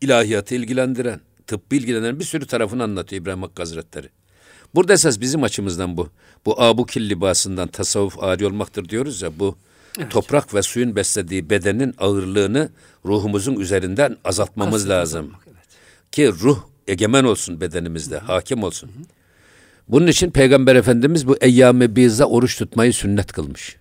[0.00, 4.08] ilahiyatı ilgilendiren, tıp ilgilendiren bir sürü tarafını anlatıyor İbrahim Hakkı Hazretleri.
[4.74, 6.08] Burada esas bizim açımızdan bu.
[6.46, 9.56] Bu abukil libasından tasavvuf ağrı olmaktır diyoruz ya bu
[9.98, 10.10] evet.
[10.10, 12.68] toprak ve suyun beslediği bedenin ağırlığını
[13.04, 15.32] ruhumuzun üzerinden azaltmamız Aslında lazım.
[15.46, 15.56] evet.
[16.12, 18.24] Ki ruh egemen olsun bedenimizde, Hı-hı.
[18.24, 18.88] hakim olsun.
[18.88, 19.04] Hı-hı.
[19.88, 23.76] Bunun için Peygamber Efendimiz bu eyyame bizde oruç tutmayı sünnet kılmış.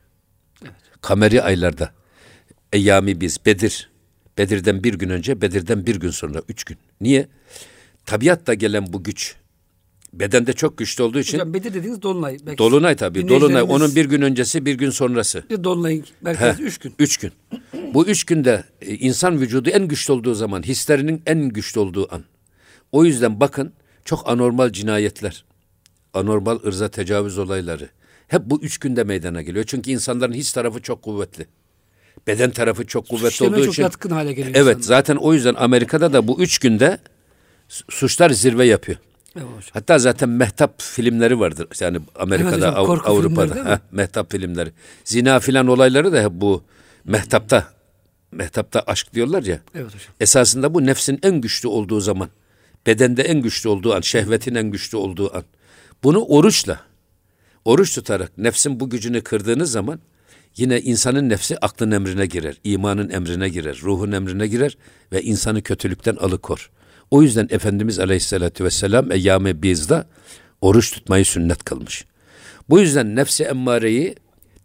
[0.61, 0.73] Evet.
[1.01, 1.91] Kameri aylarda.
[2.73, 3.89] Eyyami biz, Bedir.
[4.37, 6.77] Bedir'den bir gün önce, Bedir'den bir gün sonra, üç gün.
[7.01, 7.27] Niye?
[8.05, 9.35] Tabiatta gelen bu güç,
[10.13, 11.37] bedende çok güçlü olduğu için.
[11.37, 12.37] Hocam Bedir dediğiniz Dolunay.
[12.45, 13.27] Belki Dolunay tabii.
[13.27, 15.43] Dolunay onun bir gün öncesi bir gün sonrası.
[15.63, 16.95] Dolunay'ın merkezi üç gün.
[16.99, 17.31] Üç gün.
[17.93, 22.23] Bu üç günde e, insan vücudu en güçlü olduğu zaman, hislerinin en güçlü olduğu an.
[22.91, 23.73] O yüzden bakın
[24.05, 25.45] çok anormal cinayetler,
[26.13, 27.89] anormal ırza tecavüz olayları
[28.27, 29.65] hep bu üç günde meydana geliyor.
[29.67, 31.47] Çünkü insanların his tarafı çok kuvvetli.
[32.27, 33.83] Beden tarafı çok kuvvetli Suçlamaya olduğu çok için.
[33.83, 34.55] yatkın hale geliyor.
[34.55, 34.97] Evet insanlar.
[34.97, 36.97] zaten o yüzden Amerika'da da bu üç günde
[37.89, 38.97] suçlar zirve yapıyor.
[39.37, 41.67] Evet, Hatta zaten mehtap filmleri vardır.
[41.79, 43.55] Yani Amerika'da, evet, hocam, Avrupa'da.
[43.71, 44.71] Heh, mehtap filmleri.
[45.03, 46.63] Zina filan olayları da hep bu
[47.05, 47.67] mehtapta.
[48.31, 49.59] Mehtapta aşk diyorlar ya.
[49.75, 49.99] Evet hocam.
[50.19, 52.29] Esasında bu nefsin en güçlü olduğu zaman.
[52.87, 54.01] Bedende en güçlü olduğu an.
[54.01, 55.43] Şehvetin en güçlü olduğu an.
[56.03, 56.79] Bunu oruçla,
[57.65, 59.99] oruç tutarak nefsin bu gücünü kırdığınız zaman
[60.57, 64.77] yine insanın nefsi aklın emrine girer, imanın emrine girer, ruhun emrine girer
[65.11, 66.69] ve insanı kötülükten alıkor.
[67.11, 70.07] O yüzden Efendimiz Aleyhisselatü Vesselam eyyame bizda
[70.61, 72.05] oruç tutmayı sünnet kılmış.
[72.69, 74.15] Bu yüzden nefsi emmareyi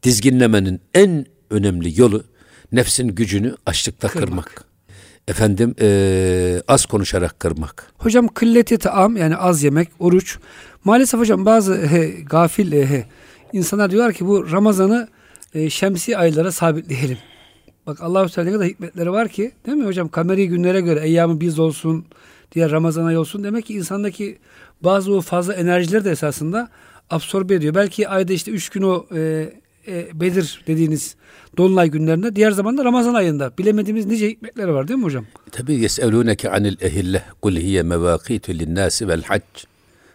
[0.02, 2.24] dizginlemenin en önemli yolu
[2.72, 4.28] nefsin gücünü açlıkta kırmak.
[4.28, 4.64] kırmak.
[5.28, 7.92] Efendim e, az konuşarak kırmak.
[7.98, 10.38] Hocam kılleti taam yani az yemek, oruç.
[10.84, 13.06] Maalesef hocam bazı he, gafil he,
[13.52, 15.08] insanlar diyorlar ki bu Ramazan'ı
[15.54, 17.18] e, şemsi aylara sabitleyelim.
[17.86, 20.08] Bak Allah-u Teala ne kadar hikmetleri var ki değil mi hocam?
[20.08, 22.04] Kameri günlere göre eyyamı biz olsun,
[22.52, 23.44] diğer Ramazan ayı olsun.
[23.44, 24.38] Demek ki insandaki
[24.80, 26.68] bazı o fazla enerjileri de esasında
[27.10, 27.74] absorbe ediyor.
[27.74, 29.52] Belki ayda işte üç gün o e,
[29.88, 31.16] e, Bedir dediğiniz
[31.56, 35.24] Dolunay günlerinde, diğer zaman da Ramazan ayında bilemediğimiz nice hikmetleri var değil mi hocam?
[35.52, 39.42] Tabi yeselûneke anil ehille kul hiye mevâkîtü linnâsi vel hac.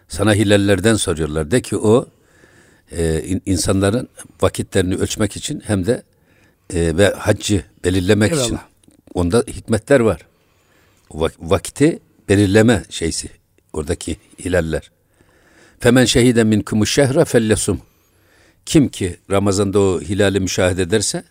[0.08, 1.50] Sana hilallerden soruyorlar.
[1.50, 2.06] De ki o
[2.96, 4.08] e, insanların
[4.42, 6.02] vakitlerini ölçmek için hem de
[6.74, 8.44] e, ve haccı belirlemek Eyvallah.
[8.46, 8.58] için.
[9.14, 10.26] Onda hikmetler var.
[11.40, 13.28] vakti belirleme şeysi
[13.72, 14.90] oradaki hilaller.
[15.80, 17.80] Femen şehide min kumu şehre fellesum.
[18.66, 21.24] Kim ki Ramazan'da o hilali müşahede ederse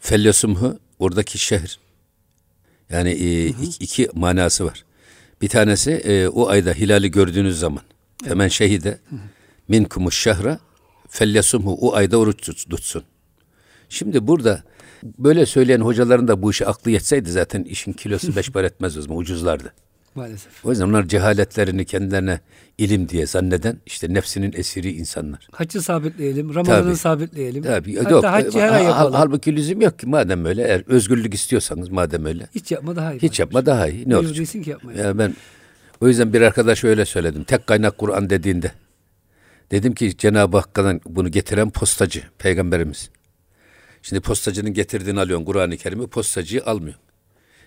[0.00, 1.78] fellesumhu oradaki şehir.
[2.90, 3.62] Yani e, hı hı.
[3.62, 4.84] Iki, iki manası var.
[5.42, 7.82] Bir tanesi e, o ayda hilali gördüğünüz zaman
[8.24, 8.98] femen şehide
[9.68, 10.58] min kumu şehre
[11.12, 13.02] fellesumhu o ayda oruç tutsun.
[13.88, 14.62] Şimdi burada
[15.18, 19.02] böyle söyleyen hocaların da bu işi aklı yetseydi zaten işin kilosu beş bar etmez o
[19.02, 19.72] zaman ucuzlardı.
[20.14, 20.64] Maalesef.
[20.64, 22.40] O yüzden onlar cehaletlerini kendilerine
[22.78, 25.48] ilim diye zanneden işte nefsinin esiri insanlar.
[25.52, 27.62] Haccı sabitleyelim, Ramazan'ı sabitleyelim.
[27.62, 27.96] Tabii.
[27.96, 29.12] Hatta yok, haccı her ay yapalım.
[29.12, 32.46] Halbuki lüzum yok ki madem öyle eğer özgürlük istiyorsanız madem öyle.
[32.54, 33.22] Hiç yapma daha iyi.
[33.22, 34.08] Hiç yapma daha iyi.
[34.08, 34.34] Ne olur?
[34.34, 34.98] ki yapmayın.
[34.98, 35.34] Ya ben
[36.00, 37.44] o yüzden bir arkadaş öyle söyledim.
[37.44, 38.72] Tek kaynak Kur'an dediğinde.
[39.72, 43.10] Dedim ki Cenab-ı Hakk'tan bunu getiren postacı, peygamberimiz.
[44.02, 46.96] Şimdi postacının getirdiğini alıyorsun Kur'an-ı Kerim'i, postacıyı almıyor.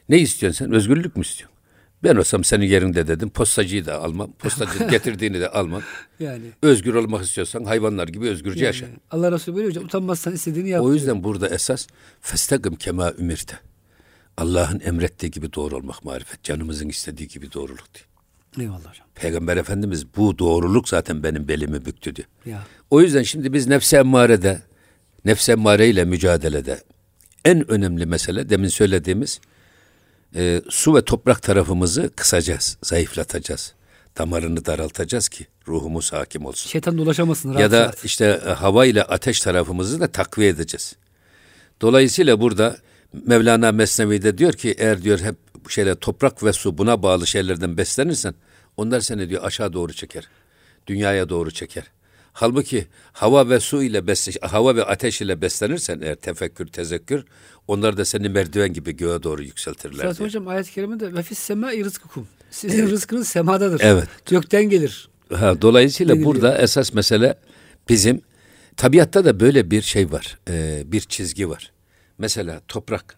[0.09, 0.73] Ne istiyorsun sen?
[0.73, 1.55] Özgürlük mü istiyorsun?
[2.03, 3.29] Ben olsam senin yerinde dedim.
[3.29, 4.31] Postacıyı da almam.
[4.31, 5.81] Postacı getirdiğini de almam.
[6.19, 6.45] Yani.
[6.61, 8.85] Özgür olmak istiyorsan hayvanlar gibi özgürce yani yaşa.
[9.11, 10.81] Allah Resulü böyle hocam utanmazsan istediğini yap.
[10.81, 10.95] O diyor.
[10.95, 11.87] yüzden burada esas
[12.21, 13.59] festagım kema ümirte.
[14.37, 16.43] Allah'ın emrettiği gibi doğru olmak marifet.
[16.43, 18.14] Canımızın istediği gibi doğruluk diyor.
[18.59, 19.07] Eyvallah hocam.
[19.15, 22.27] Peygamber Efendimiz bu doğruluk zaten benim belimi büktü diyor.
[22.45, 22.63] Ya.
[22.89, 24.61] O yüzden şimdi biz nefse emmarede,
[25.25, 26.83] nefse emmare ile mücadelede
[27.45, 29.39] en önemli mesele demin söylediğimiz
[30.35, 33.73] e, su ve toprak tarafımızı kısacağız, zayıflatacağız.
[34.17, 36.69] Damarını daraltacağız ki ruhumuz hakim olsun.
[36.69, 38.05] Şeytan dolaşamasın rahat ya da rahat.
[38.05, 40.95] işte e, hava ile ateş tarafımızı da takviye edeceğiz.
[41.81, 42.77] Dolayısıyla burada
[43.13, 47.77] Mevlana Mesnevi'de diyor ki eğer diyor hep bu şeyler toprak ve su buna bağlı şeylerden
[47.77, 48.33] beslenirsen
[48.77, 50.27] onlar seni diyor aşağı doğru çeker.
[50.87, 51.83] Dünyaya doğru çeker.
[52.33, 57.23] Halbuki hava ve su ile besle, hava ve ateş ile beslenirsen eğer tefekkür, tezekkür
[57.67, 59.95] onlar da seni merdiven gibi göğe doğru yükseltirler.
[59.95, 60.27] Zaten diyor.
[60.29, 62.27] hocam ayet-i kerimede ve fis semâi rızkıkum.
[62.51, 63.81] Sizin rızkınız semadadır.
[63.83, 64.07] Evet.
[64.25, 65.09] Gökten gelir.
[65.33, 67.37] Ha, dolayısıyla burada esas mesele
[67.89, 68.21] bizim
[68.77, 71.71] tabiatta da böyle bir şey var, e, bir çizgi var.
[72.17, 73.17] Mesela toprak,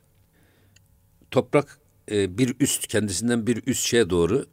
[1.32, 1.80] toprak
[2.12, 4.46] e, bir üst kendisinden bir üst şeye doğru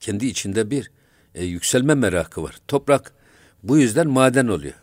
[0.00, 0.90] kendi içinde bir
[1.34, 2.56] e, yükselme merakı var.
[2.68, 3.12] Toprak
[3.62, 4.74] bu yüzden maden oluyor.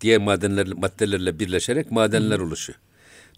[0.00, 2.78] Diğer madenler maddelerle birleşerek madenler oluşuyor.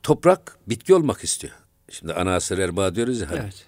[0.02, 1.54] Toprak bitki olmak istiyor.
[1.90, 3.30] Şimdi ana asır erbaa diyoruz ya.
[3.30, 3.38] hani.
[3.40, 3.64] Evet.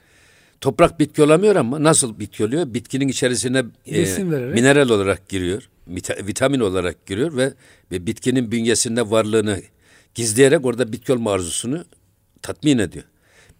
[0.60, 2.74] Toprak bitki olamıyor ama nasıl bitki oluyor?
[2.74, 4.04] Bitkinin içerisine e,
[4.54, 7.52] mineral olarak giriyor, vita- vitamin olarak giriyor ve,
[7.92, 9.62] ve bitkinin bünyesinde varlığını
[10.14, 11.84] gizleyerek orada bitki olma arzusunu
[12.42, 13.04] tatmin ediyor.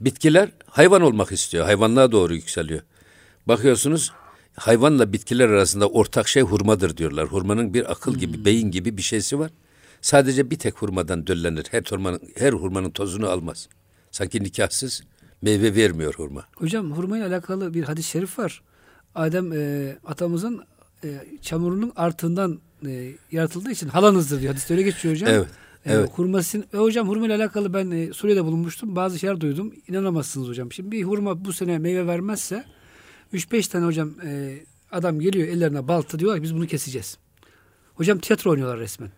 [0.00, 2.80] Bitkiler hayvan olmak istiyor, hayvanlığa doğru yükseliyor.
[3.46, 4.12] Bakıyorsunuz
[4.54, 7.26] hayvanla bitkiler arasında ortak şey hurmadır diyorlar.
[7.26, 9.50] Hurmanın bir akıl gibi, beyin gibi bir şeysi var.
[10.00, 11.66] Sadece bir tek hurmadan döllenir.
[11.70, 13.68] Her hurmanın, her hurmanın tozunu almaz.
[14.10, 15.02] Sanki nikahsız
[15.42, 16.44] meyve vermiyor hurma.
[16.56, 18.62] Hocam hurmayla alakalı bir hadis-i şerif var.
[19.14, 20.64] Adem e, atamızın
[21.04, 21.08] e,
[21.42, 24.52] çamurunun artığından e, yaratıldığı için halanızdır diyor.
[24.52, 25.30] Hadiste öyle geçiyor hocam.
[25.30, 25.48] Evet,
[25.86, 26.10] evet.
[26.14, 28.96] hurmasın, ve hocam hurmayla alakalı ben e, Suriye'de bulunmuştum.
[28.96, 29.72] Bazı şeyler duydum.
[29.88, 30.72] İnanamazsınız hocam.
[30.72, 32.64] Şimdi bir hurma bu sene meyve vermezse
[33.34, 34.58] 3-5 tane hocam e,
[34.92, 37.18] adam geliyor ellerine balta diyorlar ki biz bunu keseceğiz.
[37.94, 39.10] Hocam tiyatro oynuyorlar resmen.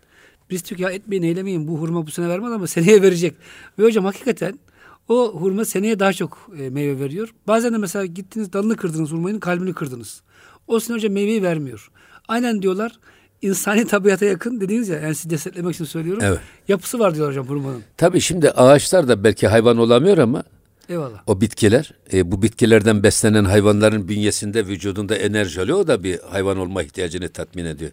[0.49, 3.35] Biz diyor ki ya etmeyin eylemeyin bu hurma bu sene vermez ama seneye verecek.
[3.79, 4.59] Ve hocam hakikaten
[5.07, 7.35] o hurma seneye daha çok e, meyve veriyor.
[7.47, 10.21] Bazen de mesela gittiniz dalını kırdınız hurmanın kalbini kırdınız.
[10.67, 11.91] O sene hocam meyveyi vermiyor.
[12.27, 12.99] Aynen diyorlar
[13.43, 16.23] insani tabiata yakın dediğiniz ya yani sizi desteklemek için söylüyorum.
[16.25, 16.39] Evet.
[16.67, 17.83] Yapısı var diyorlar hocam hurmanın.
[17.97, 20.43] Tabii şimdi ağaçlar da belki hayvan olamıyor ama
[20.89, 21.23] Eyvallah.
[21.27, 25.77] o bitkiler, e, bu bitkilerden beslenen hayvanların bünyesinde, vücudunda enerji oluyor.
[25.77, 27.91] O da bir hayvan olma ihtiyacını tatmin ediyor.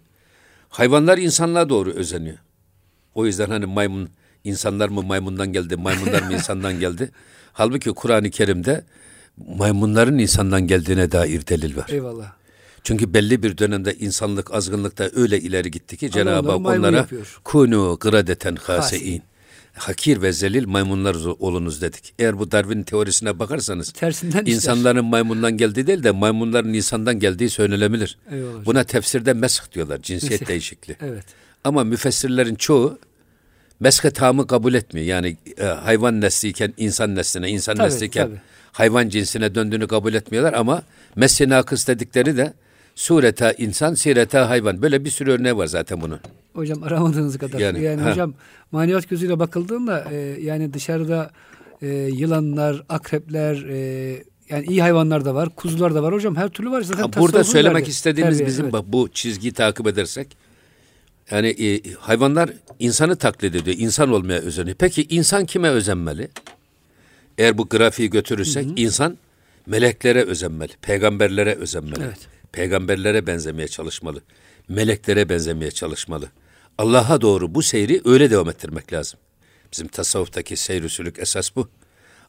[0.68, 2.38] Hayvanlar insanlığa doğru özeniyor.
[3.14, 4.08] O yüzden hani maymun,
[4.44, 7.10] insanlar mı maymundan geldi, maymunlar mı insandan geldi?
[7.52, 8.84] Halbuki Kur'an-ı Kerim'de
[9.56, 11.86] maymunların insandan geldiğine dair delil var.
[11.88, 12.39] Eyvallah.
[12.84, 17.06] Çünkü belli bir dönemde insanlık azgınlıkta öyle ileri gitti ki Cenab-ı Hak onlara
[17.44, 19.22] kunu gradeten hasein.
[19.74, 22.14] Hakir ve zelil maymunlar olunuz dedik.
[22.18, 28.18] Eğer bu Darwin teorisine bakarsanız Tersinden insanların maymundan geldiği değil de maymunların insandan geldiği söylenebilir.
[28.32, 28.64] Eyvallah.
[28.66, 30.02] Buna tefsirde mesh diyorlar.
[30.02, 30.48] Cinsiyet Mesh.
[30.48, 30.96] değişikliği.
[31.00, 31.24] Evet.
[31.64, 32.98] Ama müfessirlerin çoğu
[33.80, 35.06] meske tamı kabul etmiyor.
[35.06, 38.40] Yani e, hayvan nesliyken insan nesline, insan Tabii, nesliyken tabii.
[38.72, 40.82] hayvan cinsine döndüğünü kabul etmiyorlar ama
[41.16, 42.52] mesle nakıs dedikleri de
[42.94, 44.82] sureta insan, sireta hayvan.
[44.82, 46.20] Böyle bir sürü örneği var zaten bunun.
[46.54, 47.58] Hocam aramadığınız kadar.
[47.58, 48.10] Yani, Yani, ha.
[48.10, 48.34] hocam
[48.72, 51.30] maneviyat gözüyle bakıldığında e, yani dışarıda
[51.82, 53.78] e, yılanlar, akrepler, e,
[54.48, 56.14] yani iyi hayvanlar da var, kuzular da var.
[56.14, 56.82] Hocam her türlü var.
[56.82, 57.90] Zaten Ha, Burada söylemek verdiği.
[57.90, 58.72] istediğimiz Terbiye, bizim evet.
[58.72, 60.36] bak bu çizgiyi takip edersek
[61.30, 63.76] yani e, hayvanlar insanı taklit ediyor.
[63.80, 64.76] insan olmaya özeniyor.
[64.78, 66.28] Peki insan kime özenmeli?
[67.38, 69.18] Eğer bu grafiği götürürsek insan
[69.66, 70.72] meleklere özenmeli.
[70.82, 72.00] Peygamberlere özenmeli.
[72.04, 72.18] Evet.
[72.52, 74.22] Peygamberlere benzemeye çalışmalı.
[74.68, 76.30] Meleklere benzemeye çalışmalı.
[76.78, 79.20] Allah'a doğru bu seyri öyle devam ettirmek lazım.
[79.72, 81.68] Bizim tasavvuftaki seyr usulük esas bu.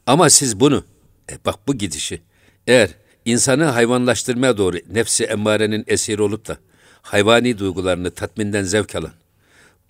[0.06, 0.84] Ama siz bunu,
[1.30, 2.22] e bak bu gidişi,
[2.66, 2.90] eğer
[3.24, 6.56] insanı hayvanlaştırmaya doğru nefsi emmarenin esiri olup da
[7.02, 9.12] hayvani duygularını tatminden zevk alan,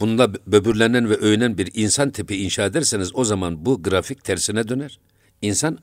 [0.00, 4.98] bununla böbürlenen ve övünen bir insan tipi inşa ederseniz o zaman bu grafik tersine döner.
[5.42, 5.78] İnsan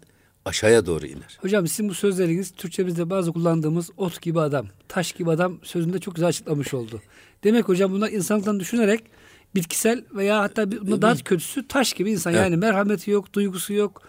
[0.50, 1.38] aşağıya doğru iner.
[1.42, 6.16] Hocam sizin bu sözleriniz Türkçemizde bazı kullandığımız ot gibi adam, taş gibi adam sözünde çok
[6.16, 7.02] güzel açıklamış oldu.
[7.44, 9.04] Demek hocam bunlar insanlıktan düşünerek
[9.56, 12.34] bitkisel veya hatta bundan daha kötüsü taş gibi insan.
[12.34, 12.44] Evet.
[12.44, 14.02] Yani merhameti yok, duygusu yok.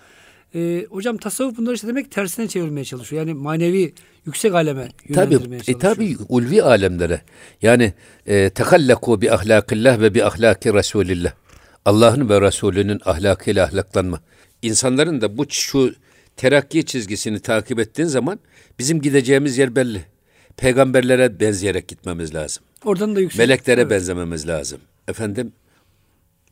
[0.55, 3.26] Ee, hocam tasavvuf bunları işte demek tersine çevirmeye çalışıyor.
[3.26, 3.94] Yani manevi
[4.26, 5.81] yüksek aleme Tabi, yönlendirmeye e, çalışıyor.
[5.81, 7.20] tabi ulvi alemlere.
[7.62, 7.94] Yani
[8.26, 11.33] e, tekallaku bi ahlakillah ve bi ahlaki Resulillah.
[11.85, 14.20] Allah'ın ve Resulünün ahlakıyla ahlaklanma.
[14.62, 15.94] İnsanların da bu şu
[16.44, 18.38] terakki çizgisini takip ettiğin zaman
[18.79, 20.05] bizim gideceğimiz yer belli.
[20.57, 22.62] Peygamberlere benzeyerek gitmemiz lazım.
[22.85, 23.38] Oradan da yüksek.
[23.38, 23.90] Meleklere Evet.
[23.90, 24.81] benzememiz lazım.
[25.09, 25.53] Efendim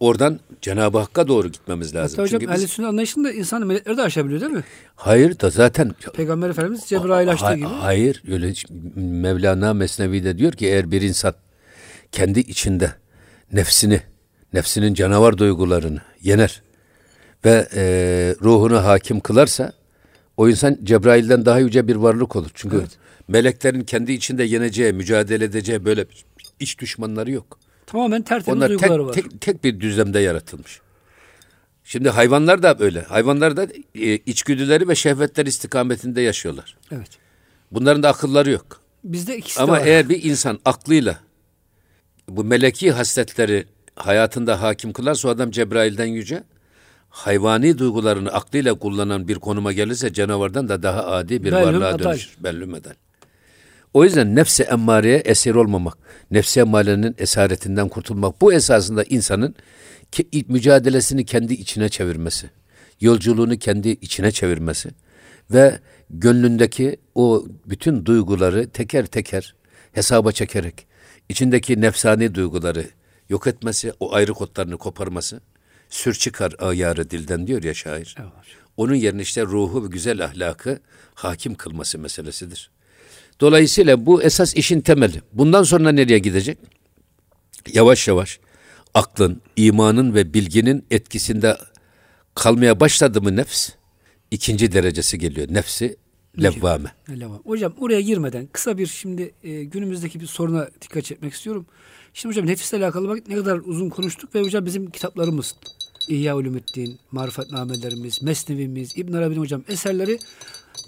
[0.01, 2.11] oradan Cenab-ı Hakk'a doğru gitmemiz lazım.
[2.17, 4.65] Hatta hocam Çünkü biz- ehl sünnet anlayışında insan melekleri de aşabiliyor değil mi?
[4.95, 7.67] hayır da zaten Peygamber Efendimiz Cebrail açtığı Ha- gibi.
[7.67, 8.53] Hayır öyle
[9.01, 11.35] Mevlana Mesnevi'de diyor ki eğer bir insan
[12.13, 12.93] kendi içinde
[13.53, 14.01] nefsini,
[14.53, 16.63] nefsinin canavar duygularını yener
[17.45, 17.83] ve e,
[18.43, 19.73] ruhunu hakim kılarsa
[20.39, 22.51] o insan Cebrail'den daha yüce bir varlık olur.
[22.55, 22.91] Çünkü Evet.
[23.29, 26.07] meleklerin kendi içinde yeneceği, mücadele edeceği böyle
[26.61, 27.59] iç düşmanları yok.
[27.87, 29.13] Tamamen tertemiz Onlar duyguları var.
[29.13, 30.81] tek, tek, tek bir düzlemde yaratılmış.
[31.85, 33.03] Şimdi hayvanlar da böyle.
[33.03, 36.77] Hayvanlar da e, içgüdüleri ve şehvetler istikametinde yaşıyorlar.
[36.93, 37.09] Evet.
[37.73, 38.81] Bunların da akılları yok.
[39.05, 39.87] Bizde ikisi Ama de var.
[39.87, 41.19] eğer bir insan aklıyla
[42.29, 43.65] bu meleki hasletleri
[43.97, 46.43] hayatında hakim kılarsa o adam Cebrail'den yüce,
[47.19, 52.05] hayvani duygularını aklıyla kullanan bir konuma gelirse canavardan da daha adi bir Bellüm varlığa adal.
[52.11, 52.37] dönüşür.
[52.41, 52.95] Bellüm edal.
[53.95, 55.99] O yüzden nefse emmareye esir olmamak,
[56.31, 59.55] nefse emmarenin esaretinden kurtulmak bu esasında insanın
[60.13, 62.51] ki, mücadelesini kendi içine çevirmesi,
[63.01, 64.91] yolculuğunu kendi içine çevirmesi
[65.51, 65.79] ve
[66.11, 69.55] gönlündeki o bütün duyguları teker teker
[69.93, 70.87] hesaba çekerek
[71.29, 72.85] içindeki nefsani duyguları
[73.29, 75.41] yok etmesi, o ayrı kotlarını koparması,
[75.89, 78.17] sür çıkar ayarı dilden diyor ya şair.
[78.21, 78.33] Evet.
[78.77, 80.81] Onun yerine işte ruhu ve güzel ahlakı
[81.15, 82.71] hakim kılması meselesidir.
[83.41, 85.23] Dolayısıyla bu esas işin temeli.
[85.33, 86.59] Bundan sonra nereye gidecek?
[87.73, 88.41] Yavaş yavaş
[88.95, 91.57] aklın, imanın ve bilginin etkisinde
[92.35, 93.71] kalmaya başladı mı nefs?
[94.31, 95.49] ikinci derecesi geliyor.
[95.51, 95.97] Nefsi
[96.43, 96.93] levvame.
[97.09, 97.41] Var.
[97.45, 101.67] Hocam oraya girmeden kısa bir şimdi e, günümüzdeki bir soruna dikkat çekmek istiyorum.
[102.15, 105.55] Şimdi hocam nefisle alakalı bak ne kadar uzun konuştuk ve hocam bizim kitaplarımız
[106.09, 110.19] İhya Ulumuddin, Marifetnamelerimiz, Mesnevimiz, İbn Arabi'nin hocam eserleri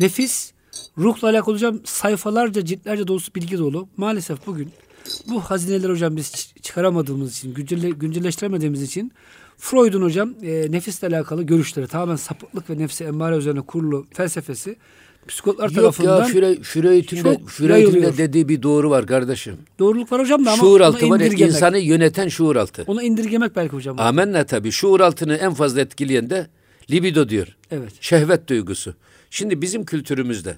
[0.01, 0.53] nefis,
[0.99, 3.89] ruhla alakalı hocam sayfalarca, ciltlerce dolusu bilgi dolu.
[3.97, 4.71] Maalesef bugün
[5.29, 9.13] bu hazineleri hocam biz çıkaramadığımız için, güncelle, güncelleştiremediğimiz için
[9.59, 14.77] Freud'un hocam e, nefisle alakalı görüşleri tamamen sapıklık ve nefsi emmare üzerine kurulu felsefesi
[15.29, 18.13] psikologlar Yok tarafından ya Füre, Füreyd'in de, yayılıyor.
[18.13, 19.57] de dediği bir doğru var kardeşim.
[19.79, 21.55] doğruluk var hocam da ama şuur altı var indirgemek.
[21.55, 22.85] insanı yöneten şuur altı.
[22.87, 24.01] Onu indirgemek belki hocam.
[24.01, 24.73] Amenna tabii.
[24.73, 26.47] Şuur altını en fazla etkileyen de
[26.91, 27.57] libido diyor.
[27.71, 27.93] Evet.
[28.01, 28.95] Şehvet duygusu.
[29.31, 30.57] Şimdi bizim kültürümüzde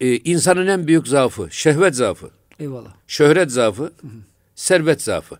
[0.00, 2.90] e, insanın en büyük zaafı şehvet zaafı, Eyvallah.
[3.06, 3.92] şöhret zaafı,
[4.54, 5.36] servet zaafı.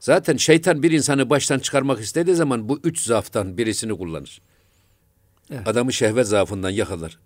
[0.00, 4.40] Zaten şeytan bir insanı baştan çıkarmak istediği zaman bu üç zaaftan birisini kullanır.
[5.50, 5.68] Evet.
[5.68, 7.18] Adamı şehvet zaafından yakalar.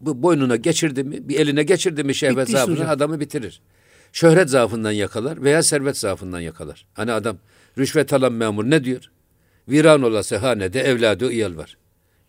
[0.00, 2.90] Bu boynuna geçirdi mi, bir eline geçirdi mi şehvet Bitti işte zaafını hocam.
[2.90, 3.60] adamı bitirir.
[4.12, 6.86] Şöhret zaafından yakalar veya servet zaafından yakalar.
[6.94, 7.36] Hani adam
[7.78, 9.10] rüşvet alan memur ne diyor?
[9.68, 11.76] Viran olası hanede evladı iyal var.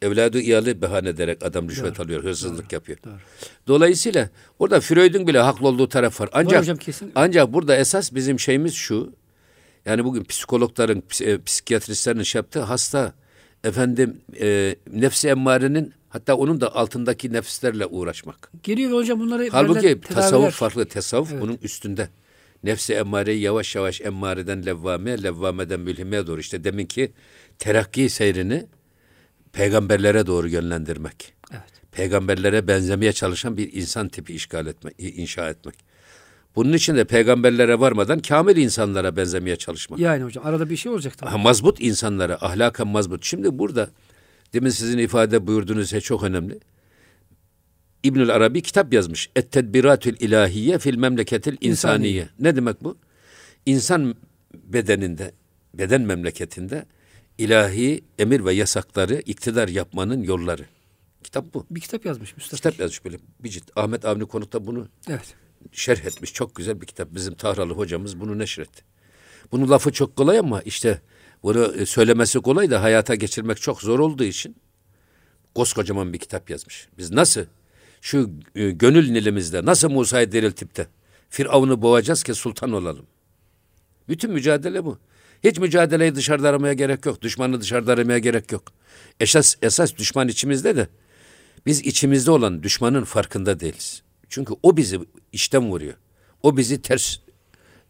[0.01, 2.97] Evladı iyalı bahane ederek adam rüşvet alıyor, hırsızlık yapıyor.
[3.67, 6.29] Dolayısıyla orada Freud'un bile haklı olduğu taraf var.
[6.33, 7.11] Ancak hocam, kesin.
[7.15, 9.13] ancak burada esas bizim şeyimiz şu.
[9.85, 13.13] Yani bugün psikologların, ps- e, psikiyatristlerin şey yaptığı hasta
[13.63, 18.51] efendim e, nefsi emmarenin hatta onun da altındaki nefislerle uğraşmak.
[18.63, 20.85] Geliyor ve hocam bunları Halbuki tasavvuf farklı.
[20.85, 22.09] Tasavvuf bunun üstünde.
[22.63, 26.39] Nefsi emmareyi yavaş yavaş emmareden levvame, levvameden mülhimeye doğru.
[26.39, 27.11] işte deminki
[27.59, 28.65] terakki seyrini
[29.53, 31.33] peygamberlere doğru yönlendirmek.
[31.51, 31.63] Evet.
[31.91, 35.75] Peygamberlere benzemeye çalışan bir insan tipi işgal etmek, inşa etmek.
[36.55, 39.99] Bunun için de peygamberlere varmadan kamil insanlara benzemeye çalışmak.
[39.99, 41.29] Yani hocam arada bir şey olacak tabii.
[41.29, 43.25] Ha, mazbut insanlara, ahlaken mazbut.
[43.25, 43.89] Şimdi burada
[44.53, 46.59] demin sizin ifade buyurduğunuz şey çok önemli.
[48.03, 49.29] İbnül Arabi kitap yazmış.
[49.35, 52.29] Et tedbiratül ilahiye fil memleketil insaniye.
[52.39, 52.97] Ne demek bu?
[53.65, 54.15] İnsan
[54.53, 55.31] bedeninde,
[55.73, 56.85] beden memleketinde
[57.37, 60.65] ilahi emir ve yasakları iktidar yapmanın yolları.
[61.23, 61.65] Kitap bu.
[61.71, 62.55] Bir kitap yazmış Mustafa.
[62.55, 63.63] Kitap yazmış böyle bir cilt.
[63.75, 65.35] Ahmet Avni Konuk'ta bunu Evet.
[65.71, 66.33] Şerh etmiş.
[66.33, 67.07] Çok güzel bir kitap.
[67.11, 68.83] Bizim Tahralı hocamız bunu neşretti.
[69.51, 71.01] Bunun lafı çok kolay ama işte
[71.43, 74.55] bunu e, söylemesi kolay da hayata geçirmek çok zor olduğu için
[75.55, 76.87] koskocaman bir kitap yazmış.
[76.97, 77.45] Biz nasıl
[78.01, 80.87] şu e, gönül nilimizde nasıl Musa'yı diriltip de
[81.29, 83.05] Firavun'u boğacağız ki sultan olalım.
[84.09, 84.97] Bütün mücadele bu.
[85.43, 87.21] Hiç mücadeleyi dışarıda aramaya gerek yok.
[87.21, 88.63] Düşmanı dışarıda aramaya gerek yok.
[89.19, 90.87] Esas, esas düşman içimizde de
[91.65, 94.03] biz içimizde olan düşmanın farkında değiliz.
[94.33, 94.99] Çünkü o bizi
[95.31, 95.93] işten vuruyor.
[96.43, 97.17] O bizi ters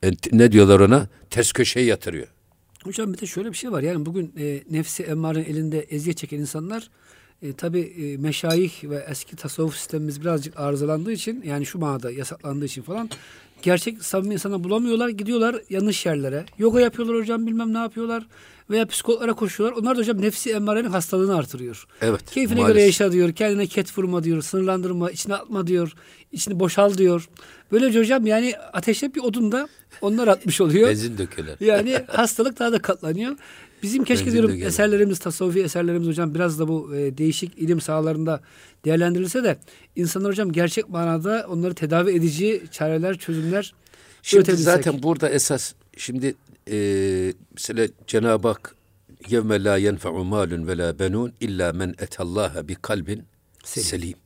[0.03, 1.07] e, ne diyorlar ona?
[1.29, 2.27] Ters köşeye yatırıyor.
[2.83, 3.81] Hocam bir de şöyle bir şey var.
[3.81, 6.89] Yani bugün e, nefsi emmarenin elinde eziyet çeken insanlar
[7.41, 12.65] e, tabi e, meşayih ve eski tasavvuf sistemimiz birazcık arızalandığı için yani şu manada yasaklandığı
[12.65, 13.09] için falan
[13.61, 15.09] gerçek samimi insana bulamıyorlar.
[15.09, 16.45] Gidiyorlar yanlış yerlere.
[16.57, 18.27] Yoga yapıyorlar hocam bilmem ne yapıyorlar.
[18.73, 19.77] Veya psikologlara koşuyorlar.
[19.77, 21.87] Onlar da hocam nefsi emmarenin hastalığını artırıyor.
[22.01, 22.31] Evet.
[22.31, 22.75] Keyfine maalesef.
[22.75, 23.33] göre yaşa diyor.
[23.33, 24.41] Kendine ket vurma diyor.
[24.41, 25.11] Sınırlandırma.
[25.11, 25.93] içine atma diyor.
[26.31, 27.29] içini boşal diyor.
[27.71, 29.67] Böylece hocam yani ateşe bir odunda
[30.01, 30.89] onlar atmış oluyor.
[30.89, 31.57] Benzin döküyorlar.
[31.59, 33.35] Yani hastalık daha da katlanıyor.
[33.83, 34.67] Bizim keşke Benzin diyorum dökelim.
[34.67, 38.41] eserlerimiz, tasavvufi eserlerimiz hocam biraz da bu e, değişik ilim sahalarında
[38.85, 39.57] değerlendirilse de
[39.95, 43.73] insanlar hocam gerçek manada onları tedavi edici çareler, çözümler
[44.23, 46.35] Şimdi zaten burada esas şimdi
[46.71, 48.75] e, mesela Cenab-ı Hak
[49.29, 53.23] yevme la yenfe'u malun ve la benun illa men etallaha bi kalbin
[53.63, 53.87] Selim.
[53.87, 54.17] selim.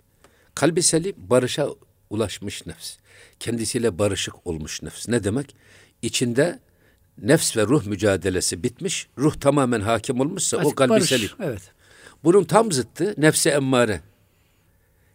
[0.55, 1.67] Kalbi selim barışa
[2.09, 2.97] ulaşmış nefs.
[3.39, 5.07] Kendisiyle barışık olmuş nefs.
[5.07, 5.55] Ne demek?
[6.01, 6.59] İçinde
[7.17, 9.07] nefs ve ruh mücadelesi bitmiş.
[9.17, 11.09] Ruh tamamen hakim olmuşsa o Artık kalbi barış.
[11.09, 11.29] selim.
[11.39, 11.61] Evet.
[12.23, 14.01] Bunun tam zıttı nefse emmare.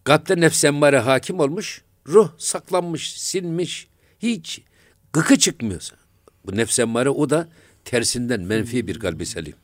[0.04, 4.62] Kalpte nefse emmare hakim olmuş, ruh saklanmış, sinmiş, hiç
[5.12, 5.96] gıkı çıkmıyorsa.
[6.46, 7.48] Bu nefse emmare o da
[7.84, 9.54] tersinden menfi bir kalbi selim.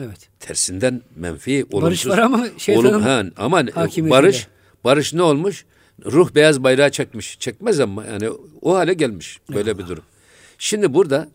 [0.00, 0.28] Evet.
[0.40, 2.12] Tersinden menfi, olumsuz.
[2.12, 3.66] var ama şeytanın olum, ha, ama
[3.98, 4.48] barış,
[4.84, 5.64] barış ne olmuş?
[6.04, 7.38] Ruh beyaz bayrağı çekmiş.
[7.40, 8.30] Çekmez ama yani
[8.62, 10.04] o hale gelmiş böyle bir durum.
[10.58, 11.28] Şimdi burada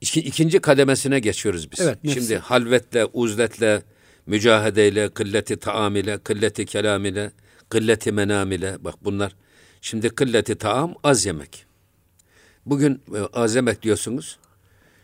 [0.00, 1.80] iki, ikinci kademesine geçiyoruz biz.
[1.80, 2.20] Evet, nefsi.
[2.20, 3.82] Şimdi halvetle, uzletle,
[4.26, 7.32] mücahedeyle, kılleti taam ile, kılleti kelam ile,
[7.68, 8.84] kılleti menam ile.
[8.84, 9.36] Bak bunlar.
[9.80, 11.69] Şimdi kılleti taam az yemek.
[12.66, 14.38] Bugün e, az yemek diyorsunuz.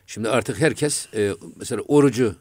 [0.07, 2.37] Şimdi artık herkes e, mesela orucu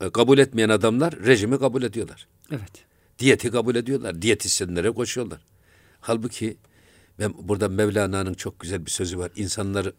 [0.00, 2.26] e, kabul etmeyen adamlar rejimi kabul ediyorlar.
[2.50, 2.84] Evet.
[3.18, 4.22] Diyeti kabul ediyorlar.
[4.22, 5.40] Diyetisyenlere koşuyorlar.
[6.00, 6.56] Halbuki
[7.18, 9.30] ben burada Mevlana'nın çok güzel bir sözü var.
[9.36, 9.92] İnsanları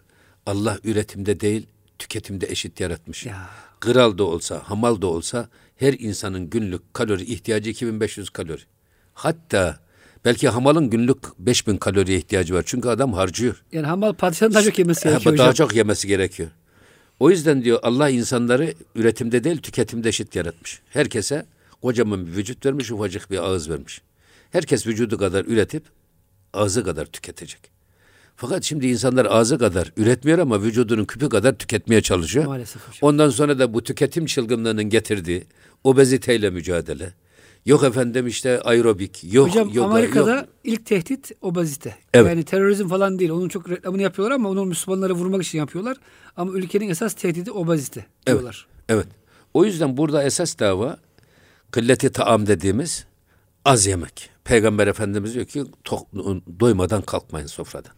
[0.45, 1.67] Allah üretimde değil
[1.99, 3.25] tüketimde eşit yaratmış.
[3.25, 3.49] Ya.
[3.79, 8.61] Kral da olsa, hamal da olsa her insanın günlük kalori ihtiyacı 2500 kalori.
[9.13, 9.79] Hatta
[10.25, 12.63] belki hamalın günlük 5000 kaloriye ihtiyacı var.
[12.65, 13.63] Çünkü adam harcıyor.
[13.71, 15.67] Yani hamal padişahın daha çok yemesi gerekiyor daha hocam.
[15.67, 16.49] çok yemesi gerekiyor.
[17.19, 20.81] O yüzden diyor Allah insanları üretimde değil tüketimde eşit yaratmış.
[20.89, 21.45] Herkese
[21.81, 24.01] kocaman bir vücut vermiş, ufacık bir ağız vermiş.
[24.51, 25.83] Herkes vücudu kadar üretip
[26.53, 27.59] ağzı kadar tüketecek.
[28.35, 32.45] Fakat şimdi insanlar ağzı kadar üretmiyor ama vücudunun küpü kadar tüketmeye çalışıyor.
[32.45, 32.99] Maalesef hocam.
[33.01, 35.43] Ondan sonra da bu tüketim çılgınlığının getirdiği
[35.83, 37.13] obeziteyle mücadele.
[37.65, 40.45] Yok efendim işte aerobik, yok Hocam yoga, Amerika'da yok.
[40.63, 41.95] ilk tehdit obezite.
[42.13, 42.29] Evet.
[42.29, 43.31] Yani terörizm falan değil.
[43.31, 45.97] Onun çok reklamını yapıyorlar ama onu Müslümanları vurmak için yapıyorlar.
[46.37, 48.67] Ama ülkenin esas tehdidi obezite diyorlar.
[48.89, 49.07] Evet.
[49.53, 50.97] O yüzden burada esas dava
[51.71, 53.05] kılleti taam dediğimiz
[53.65, 54.29] az yemek.
[54.43, 56.07] Peygamber Efendimiz diyor ki tok,
[56.59, 57.91] doymadan kalkmayın sofradan.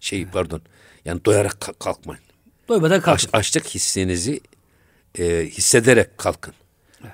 [0.00, 0.60] Şey pardon.
[1.04, 2.22] Yani doyarak kalk- kalkmayın.
[2.68, 3.12] Doymadan kalkın.
[3.12, 4.40] Aç, açlık hissinizi
[5.18, 6.54] e, hissederek kalkın.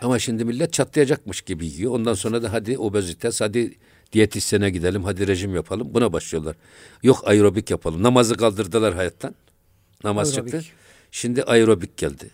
[0.03, 1.93] Ama şimdi millet çatlayacakmış gibi yiyor.
[1.93, 3.74] Ondan sonra da hadi obezites, hadi
[4.12, 5.95] diyetisyene gidelim, hadi rejim yapalım.
[5.95, 6.57] Buna başlıyorlar.
[7.03, 8.03] Yok aerobik yapalım.
[8.03, 9.34] Namazı kaldırdılar hayattan.
[10.05, 10.53] Namaz Aerobik.
[10.53, 10.72] çıktı.
[11.11, 12.30] Şimdi aerobik geldi.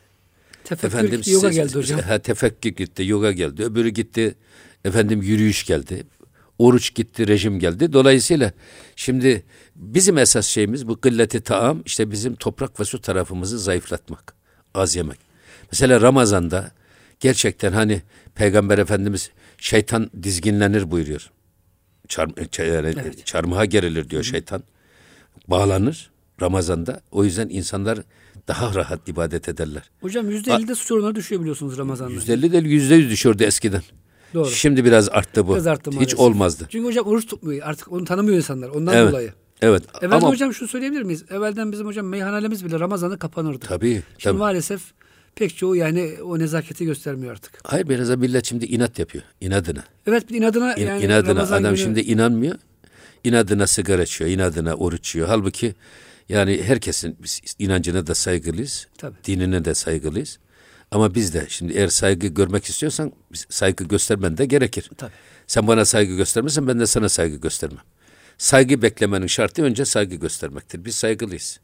[0.65, 2.01] Tefekkür Efendim gitti, yoga geldi hocam.
[2.01, 3.65] Ha, tefekkür gitti, yoga geldi.
[3.65, 4.35] Öbürü gitti,
[4.85, 6.05] efendim yürüyüş geldi.
[6.59, 7.93] Oruç gitti, rejim geldi.
[7.93, 8.53] Dolayısıyla
[8.97, 9.45] şimdi
[9.77, 14.35] bizim esas şeyimiz bu kılleti taam işte bizim toprak ve su tarafımızı zayıflatmak.
[14.75, 15.19] Az yemek.
[15.73, 16.73] Mesela Ramazan'da
[17.21, 18.03] gerçekten hani
[18.35, 21.31] Peygamber Efendimiz şeytan dizginlenir buyuruyor.
[22.09, 22.95] Çarm, ç- yani
[23.25, 24.63] Çarmıha gerilir diyor şeytan.
[25.49, 26.11] Bağlanır
[26.43, 27.01] Ramazan'da.
[27.11, 27.99] O yüzden insanlar
[28.49, 29.83] daha rahat ibadet ederler.
[30.01, 32.13] Hocam %50'de suç oranları düşüyor biliyorsunuz Ramazan'da.
[32.13, 33.83] Yüzde elli değil yüzde yüz düşürdü eskiden.
[34.35, 34.51] Doğru.
[34.51, 35.53] Şimdi biraz arttı bu.
[35.55, 36.21] Biraz arttı Hiç maalesef.
[36.21, 36.67] olmazdı.
[36.71, 37.67] Çünkü hocam oruç tutmuyor.
[37.69, 38.69] Artık onu tanımıyor insanlar.
[38.69, 39.09] Ondan Evet.
[39.13, 39.33] dolayı.
[39.63, 39.83] Evet.
[40.03, 41.25] Evvelden Ama hocam şunu söyleyebilir miyiz?
[41.31, 43.67] Evvelden bizim hocam meyhanelerimiz bile Ramazan'da kapanırdı.
[43.67, 43.93] tabii.
[43.93, 44.39] Şimdi tabii.
[44.39, 44.83] maalesef
[45.37, 47.53] pek çoğu yani o nezaketi göstermiyor artık.
[47.65, 49.25] Hayır biraz da millet şimdi inat yapıyor.
[49.41, 49.85] inadına.
[50.07, 52.55] Evet bir inadına İn, yani inadına Ramazan adam günü- şimdi inanmıyor.
[53.25, 55.29] İnadına sigara içiyor, inadına oruç yiyor.
[55.29, 55.75] Halbuki
[56.29, 57.19] yani herkesin
[57.59, 58.87] inancına da saygılıyız.
[58.99, 59.15] Tabii.
[59.25, 60.39] Dinine de saygılıyız.
[60.91, 63.13] Ama biz de şimdi eğer saygı görmek istiyorsan
[63.49, 64.91] saygı göstermen de gerekir.
[64.97, 65.13] Tabii.
[65.47, 67.83] Sen bana saygı göstermezsen ben de sana saygı göstermem.
[68.39, 70.85] Saygı beklemenin şartı önce saygı göstermektir.
[70.85, 71.61] Biz saygılıyız.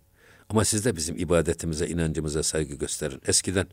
[0.52, 3.20] Ama siz de bizim ibadetimize, inancımıza saygı gösterin.
[3.26, 3.66] Eskiden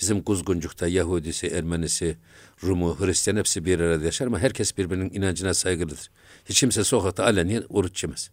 [0.00, 2.16] bizim Kuzguncuk'ta Yahudisi, Ermenisi,
[2.64, 6.10] Rumu, Hristiyan hepsi bir arada yaşar ama herkes birbirinin inancına saygılıdır.
[6.44, 8.30] Hiç kimse sokakta aleniye oruç yemez.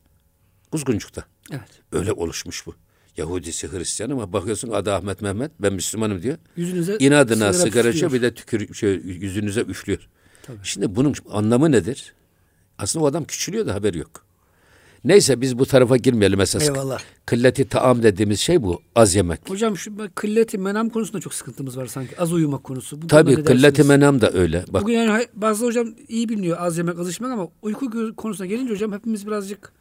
[0.71, 1.23] Kuzguncuk'ta.
[1.51, 1.81] Evet.
[1.91, 2.75] Öyle oluşmuş bu.
[3.17, 6.37] Yahudisi, Hristiyan ama bakıyorsun adı Ahmet Mehmet, ben Müslümanım diyor.
[6.55, 10.09] Yüzünüze İnadına sigara içiyor bir de tükür, şey, yüzünüze üflüyor.
[10.63, 12.13] Şimdi bunun anlamı nedir?
[12.77, 14.26] Aslında o adam küçülüyor da haberi yok.
[15.03, 16.63] Neyse biz bu tarafa girmeyelim esas.
[16.63, 16.99] Eyvallah.
[17.25, 18.81] Kılleti taam dediğimiz şey bu.
[18.95, 19.49] Az yemek.
[19.49, 22.21] Hocam şu kılleti menam konusunda çok sıkıntımız var sanki.
[22.21, 23.01] Az uyumak konusu.
[23.01, 24.65] Bu Tabii kılleti menam da öyle.
[24.73, 28.73] Bak Bugün yani bazı hocam iyi biliniyor az yemek az içmek ama uyku konusuna gelince
[28.73, 29.71] hocam hepimiz birazcık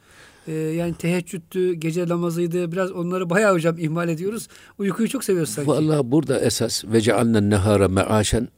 [0.48, 4.48] e, yani teheccüdtü, gece namazıydı biraz onları bayağı hocam ihmal ediyoruz.
[4.78, 5.70] Uykuyu çok seviyoruz sanki.
[5.70, 8.48] Vallahi burada esas ve cealne nehara meaşen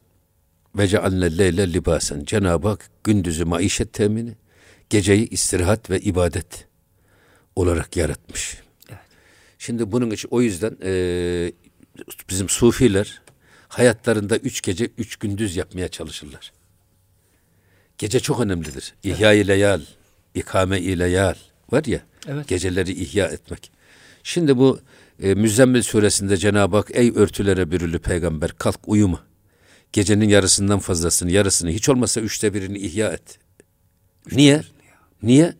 [0.78, 2.24] ve cealne leyle libasen.
[2.24, 4.36] Cenab-ı Hak gündüzü maişet temini,
[4.90, 6.66] geceyi istirahat ve ibadet
[7.56, 8.58] olarak yaratmış.
[8.88, 9.00] Evet.
[9.58, 11.52] Şimdi bunun için o yüzden eee,
[12.30, 13.22] bizim sufiler
[13.68, 16.52] hayatlarında üç gece üç gündüz yapmaya çalışırlar.
[17.98, 18.94] Gece çok önemlidir.
[19.02, 19.80] İhya-i leyal,
[20.34, 21.34] ikame-i leyal
[21.72, 22.48] var ya, Evet.
[22.48, 23.70] geceleri ihya etmek.
[24.22, 24.80] Şimdi bu
[25.22, 29.24] e, Müzzemmil suresinde Cenab-ı Hak ey örtülere bürülü peygamber kalk uyuma.
[29.92, 33.38] Gecenin yarısından fazlasını, yarısını hiç olmazsa üçte birini ihya et.
[34.32, 34.62] Niye?
[35.22, 35.54] Niye?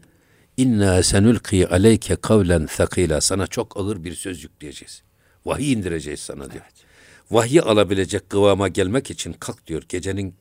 [0.57, 3.21] İnna senulki aleyke kavlen thakila.
[3.21, 5.03] Sana çok ağır bir söz yükleyeceğiz.
[5.47, 6.65] Vahiy indireceğiz sana diyor.
[7.31, 9.83] Vahyi alabilecek kıvama gelmek için kalk diyor.
[9.89, 10.35] Gecenin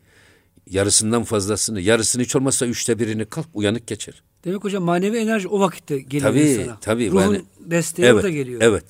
[0.70, 4.24] yarısından fazlasını, yarısını hiç olmazsa üçte birini kalk uyanık geçir.
[4.46, 6.80] Demek hocam manevi enerji o vakitte geliyor Tabii, insana.
[6.80, 7.12] tabii.
[7.12, 8.62] Ruhun Yani- desteği evet, orada geliyor.
[8.62, 8.86] Evet.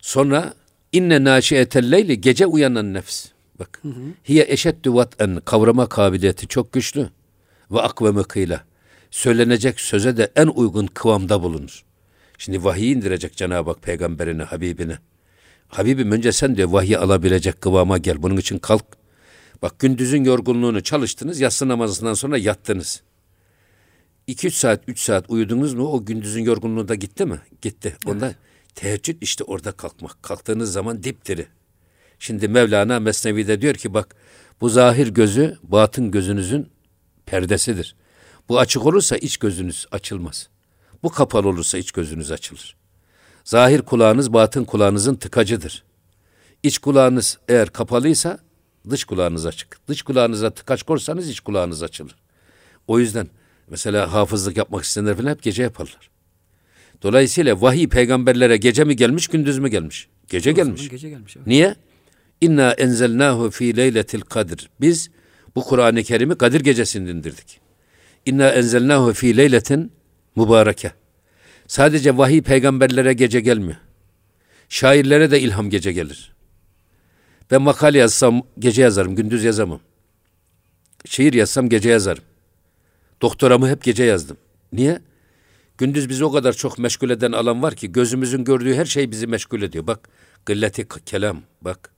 [0.00, 0.54] Sonra
[0.92, 3.26] inne naşiyetel leyli gece uyanan nefs.
[3.58, 3.82] Bak.
[4.28, 7.08] Hiye eşeddü vat'en kavrama kabiliyeti çok güçlü
[7.70, 8.64] ve akveme kıyla.
[9.16, 11.84] Söylenecek söze de en uygun kıvamda bulunur.
[12.38, 14.98] Şimdi vahiy indirecek Cenab-ı Hak peygamberine, Habibine.
[15.68, 18.22] Habibim önce sen diyor vahiy alabilecek kıvama gel.
[18.22, 18.84] Bunun için kalk.
[19.62, 23.02] Bak gündüzün yorgunluğunu çalıştınız, yatsı namazından sonra yattınız.
[24.28, 27.40] 2-3 saat, 3 saat uyudunuz mu o gündüzün yorgunluğu da gitti mi?
[27.62, 27.96] Gitti.
[28.06, 28.34] Onda
[28.74, 30.22] teheccüd işte orada kalkmak.
[30.22, 31.46] Kalktığınız zaman dipdiri.
[32.18, 34.16] Şimdi Mevlana Mesnevi'de diyor ki bak
[34.60, 36.68] bu zahir gözü batın gözünüzün
[37.26, 37.96] perdesidir.
[38.48, 40.48] Bu açık olursa iç gözünüz açılmaz.
[41.02, 42.76] Bu kapalı olursa iç gözünüz açılır.
[43.44, 45.84] Zahir kulağınız batın kulağınızın tıkacıdır.
[46.62, 48.38] İç kulağınız eğer kapalıysa
[48.90, 49.88] dış kulağınız açık.
[49.88, 52.16] Dış kulağınıza tıkaç korsanız iç kulağınız açılır.
[52.86, 53.28] O yüzden
[53.68, 56.10] mesela hafızlık yapmak isteyenler falan hep gece yaparlar.
[57.02, 60.08] Dolayısıyla vahiy peygamberlere gece mi gelmiş gündüz mü gelmiş?
[60.28, 60.88] Gece gelmiş.
[60.88, 61.36] Gece gelmiş.
[61.36, 61.46] Evet.
[61.46, 61.76] Niye?
[62.40, 64.70] İnna enzelnahu fi leyletil kadir.
[64.80, 65.10] Biz
[65.54, 67.65] bu Kur'an-ı Kerim'i Kadir gecesinde indirdik.
[68.26, 69.92] İnna enzelnahu fi leyletin
[70.36, 70.92] mübareke.
[71.66, 73.76] Sadece vahiy peygamberlere gece gelmiyor.
[74.68, 76.32] Şairlere de ilham gece gelir.
[77.50, 79.80] Ben makale yazsam gece yazarım, gündüz yazamam.
[81.04, 82.24] Şiir yazsam gece yazarım.
[83.22, 84.36] Doktoramı hep gece yazdım.
[84.72, 85.00] Niye?
[85.78, 89.26] Gündüz bizi o kadar çok meşgul eden alan var ki gözümüzün gördüğü her şey bizi
[89.26, 89.86] meşgul ediyor.
[89.86, 90.08] Bak
[90.46, 91.95] gılleti kelam bak.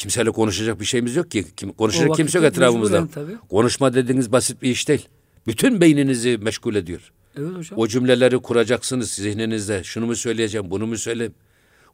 [0.00, 1.44] Kimseyle konuşacak bir şeyimiz yok ki.
[1.56, 3.08] Kim, konuşacak kimse yok etrafımızda.
[3.08, 3.36] tabii.
[3.50, 5.08] Konuşma dediğiniz basit bir iş değil.
[5.46, 7.12] Bütün beyninizi meşgul ediyor.
[7.36, 7.78] Evet hocam.
[7.78, 9.84] O cümleleri kuracaksınız zihninizde.
[9.84, 11.34] Şunu mu söyleyeceğim, bunu mu söyleyeyim.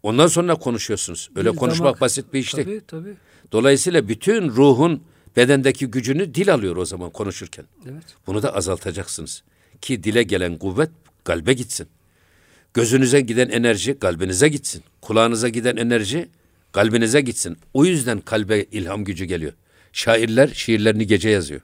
[0.02, 1.30] Ondan sonra konuşuyorsunuz.
[1.36, 2.00] Öyle Dil, konuşmak damak.
[2.00, 2.66] basit bir iş değil.
[2.66, 3.14] Tabii tabii.
[3.52, 5.02] Dolayısıyla bütün ruhun
[5.36, 7.64] bedendeki gücünü dil alıyor o zaman konuşurken.
[7.90, 8.04] Evet.
[8.26, 9.42] Bunu da azaltacaksınız.
[9.80, 10.90] Ki dile gelen kuvvet
[11.24, 11.86] kalbe gitsin.
[12.74, 14.82] Gözünüze giden enerji kalbinize gitsin.
[15.00, 16.28] Kulağınıza giden enerji
[16.76, 17.58] kalbinize gitsin.
[17.74, 19.52] O yüzden kalbe ilham gücü geliyor.
[19.92, 21.60] Şairler şiirlerini gece yazıyor.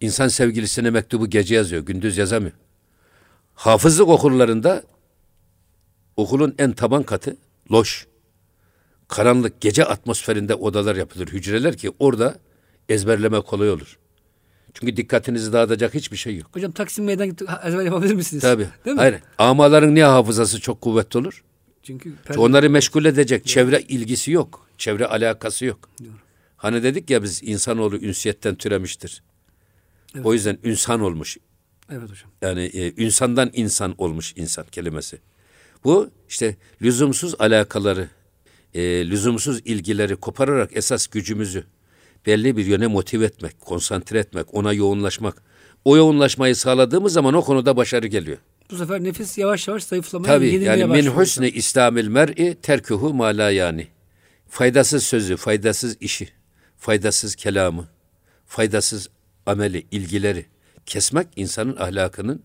[0.00, 2.52] İnsan sevgilisine mektubu gece yazıyor, gündüz yazamıyor.
[3.54, 4.82] Hafızlık okullarında
[6.16, 7.36] okulun en taban katı
[7.72, 8.06] loş.
[9.08, 12.38] Karanlık gece atmosferinde odalar yapılır, hücreler ki orada
[12.88, 13.98] ezberleme kolay olur.
[14.74, 16.46] Çünkü dikkatinizi dağıtacak hiçbir şey yok.
[16.52, 17.28] Hocam Taksim Meydan
[17.64, 18.42] ezber yapabilir misiniz?
[18.42, 18.66] Tabii.
[18.84, 19.00] Değil mi?
[19.00, 19.20] Hayır.
[19.38, 21.44] Amaların niye hafızası çok kuvvetli olur?
[21.86, 24.68] Çünkü Çünkü onları meşgul edecek çevre ilgisi yok.
[24.78, 25.90] Çevre alakası yok.
[26.56, 29.22] Hani dedik ya biz insanoğlu ünsiyetten türemiştir.
[30.24, 31.36] O yüzden insan olmuş.
[31.90, 32.30] Evet hocam.
[32.42, 35.18] Yani e, insandan insan olmuş insan kelimesi.
[35.84, 38.08] Bu işte lüzumsuz alakaları,
[38.74, 41.64] e, lüzumsuz ilgileri kopararak esas gücümüzü
[42.26, 45.42] belli bir yöne motive etmek, konsantre etmek, ona yoğunlaşmak.
[45.84, 48.38] O yoğunlaşmayı sağladığımız zaman o konuda başarı geliyor.
[48.70, 51.14] Bu sefer nefis yavaş yavaş zayıflamaya, Tabii yenilmeye yani min başlıyor.
[51.16, 53.86] husni islamil mer'i terkuhu ma la yani.
[54.48, 56.28] Faydasız sözü, faydasız işi,
[56.76, 57.88] faydasız kelamı,
[58.46, 59.08] faydasız
[59.46, 60.46] ameli, ilgileri
[60.86, 62.42] kesmek insanın ahlakının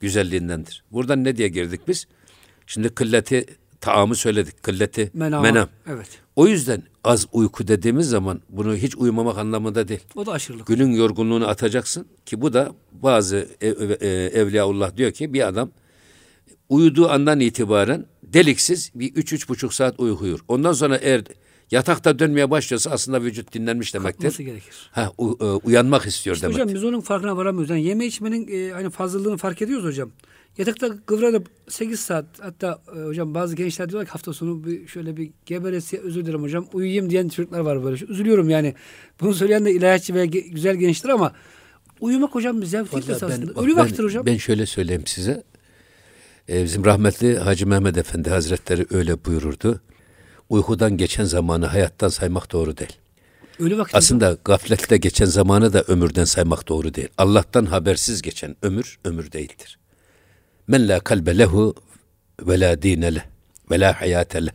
[0.00, 0.84] güzelliğindendir.
[0.92, 2.06] Buradan ne diye girdik biz?
[2.66, 3.46] Şimdi kılleti
[3.84, 4.62] taamı söyledik.
[4.62, 5.42] Kılleti Menama.
[5.42, 5.68] menam.
[5.86, 6.06] Evet.
[6.36, 10.00] O yüzden az uyku dediğimiz zaman bunu hiç uyumamak anlamında değil.
[10.16, 10.66] O da aşırılık.
[10.66, 14.08] Günün yorgunluğunu atacaksın ki bu da bazı ev, e,
[14.40, 15.70] evliyaullah diyor ki bir adam
[16.68, 20.40] uyuduğu andan itibaren deliksiz bir üç, üç buçuk saat uyuyor.
[20.48, 21.22] Ondan sonra eğer
[21.70, 24.18] Yatakta dönmeye başlıyorsa aslında vücut dinlenmiş demektir.
[24.22, 24.74] Kalkması gerekir.
[24.92, 26.62] Ha, u- e, uyanmak istiyor İşte demektir.
[26.64, 27.70] hocam biz onun farkına varamıyoruz.
[27.70, 30.10] Yani yeme içmenin e, hani fazlalığını fark ediyoruz hocam.
[30.58, 35.16] Yatakta kıvranıp 8 saat hatta e, hocam bazı gençler diyorlar ki hafta sonu bir şöyle
[35.16, 38.04] bir geberesi özür dilerim hocam uyuyayım diyen çocuklar var böyle.
[38.04, 38.74] Üzülüyorum yani.
[39.20, 41.32] Bunu söyleyen de ilahiyatçı ve ge- güzel gençler ama
[42.00, 43.60] uyumak hocam bir zevk değil esasında.
[43.60, 44.26] Ölü vaktidir hocam.
[44.26, 45.42] Ben şöyle söyleyeyim size.
[46.48, 49.80] Ee, bizim rahmetli Hacı Mehmet Efendi Hazretleri öyle buyururdu.
[50.48, 52.92] Uykudan geçen zamanı hayattan saymak doğru değil.
[53.58, 53.94] Ölü vakit.
[53.94, 57.08] Aslında gaflette geçen zamanı da ömürden saymak doğru değil.
[57.18, 59.78] Allah'tan habersiz geçen ömür, ömür değildir.
[60.68, 61.74] Men la kalbe lehu
[62.40, 63.24] ve la dine leh
[63.70, 64.52] ve la hayate leh.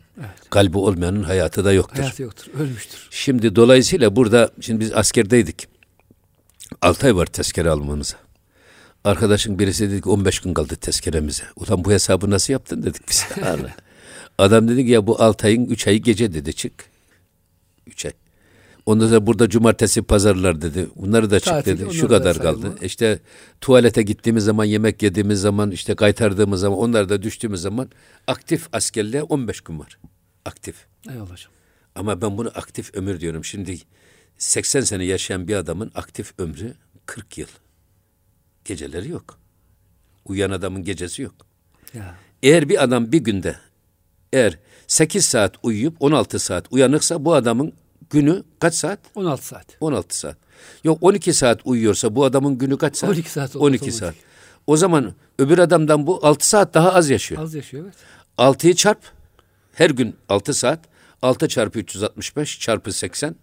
[0.50, 2.00] Kalbi olmayanın hayatı da yoktur.
[2.00, 2.48] Hayatı yoktur.
[2.60, 3.08] Ölmüştür.
[3.12, 5.68] Şimdi dolayısıyla burada, şimdi biz askerdeydik.
[6.82, 8.18] 6 ay var tezkere almamıza.
[9.04, 11.44] Arkadaşın birisi dedi ki 15 gün kaldı tezkeremize.
[11.56, 13.26] Ulan bu hesabı nasıl yaptın dedik biz.
[14.38, 16.74] Adam dedi ki ya bu 6 ayın 3 ayı gece dedi çık.
[17.88, 18.12] 3 ay.
[18.90, 20.88] Ondan sonra burada cumartesi pazarlar dedi.
[20.96, 21.94] Bunları da çık Tatil, dedi.
[21.94, 22.76] Şu da kadar kaldı.
[22.82, 23.20] İşte
[23.62, 27.90] tuvalete gittiğimiz zaman, yemek yediğimiz zaman, işte kaytardığımız zaman, onları da düştüğümüz zaman
[28.28, 30.00] aktif askerliğe 15 gün var.
[30.46, 30.76] Aktif.
[31.10, 31.52] Eyvallah hocam.
[31.96, 33.46] Ama ben bunu aktif ömür diyorum.
[33.46, 33.78] Şimdi
[34.38, 36.74] 80 sene yaşayan bir adamın aktif ömrü
[37.06, 37.48] 40 yıl.
[38.66, 39.40] Geceleri yok.
[40.26, 41.36] Uyuyan adamın gecesi yok.
[41.94, 42.16] Ya.
[42.44, 43.56] Eğer bir adam bir günde
[44.34, 47.74] eğer 8 saat uyuyup 16 saat uyanıksa bu adamın
[48.10, 49.00] günü kaç saat?
[49.16, 49.78] 16 saat.
[49.82, 50.38] 16 saat.
[50.84, 53.10] Yok 12 saat uyuyorsa bu adamın günü kaç saat?
[53.10, 53.92] 12 saat oldu, 12 tabii.
[53.92, 54.16] saat.
[54.68, 57.42] O zaman öbür adamdan bu 6 saat daha az yaşıyor.
[57.42, 57.96] Az yaşıyor evet.
[58.38, 59.00] 6'yı çarp.
[59.74, 60.80] Her gün 6 saat.
[61.22, 63.36] 6 çarpı 365 çarpı 80.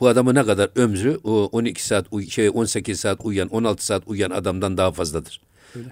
[0.00, 4.02] Bu adamın ne kadar ömrü o 12 saat, uy- şey 18 saat uyuyan, 16 saat
[4.06, 5.40] uyuyan adamdan daha fazladır.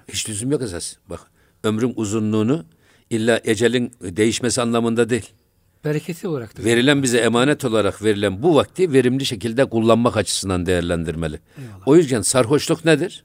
[0.08, 0.94] Hiç lüzum yok esas.
[1.10, 1.20] Bak
[1.64, 2.64] ömrün uzunluğunu
[3.10, 5.30] illa ecelin değişmesi anlamında değil.
[5.84, 6.64] Bereketi olarak da.
[6.64, 11.40] Verilen bize emanet olarak verilen bu vakti verimli şekilde kullanmak açısından değerlendirmeli.
[11.86, 13.24] O yüzden sarhoşluk nedir?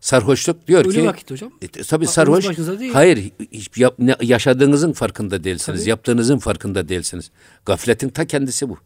[0.00, 1.52] Sarhoşluk diyor Ölü ki vakit hocam.
[1.62, 2.46] e, tabii sarhoş.
[2.92, 5.80] Hayır, hiç yap- ne- yaşadığınızın farkında değilsiniz.
[5.80, 5.90] Tabii.
[5.90, 7.30] Yaptığınızın farkında değilsiniz.
[7.66, 8.78] Gafletin ta kendisi bu.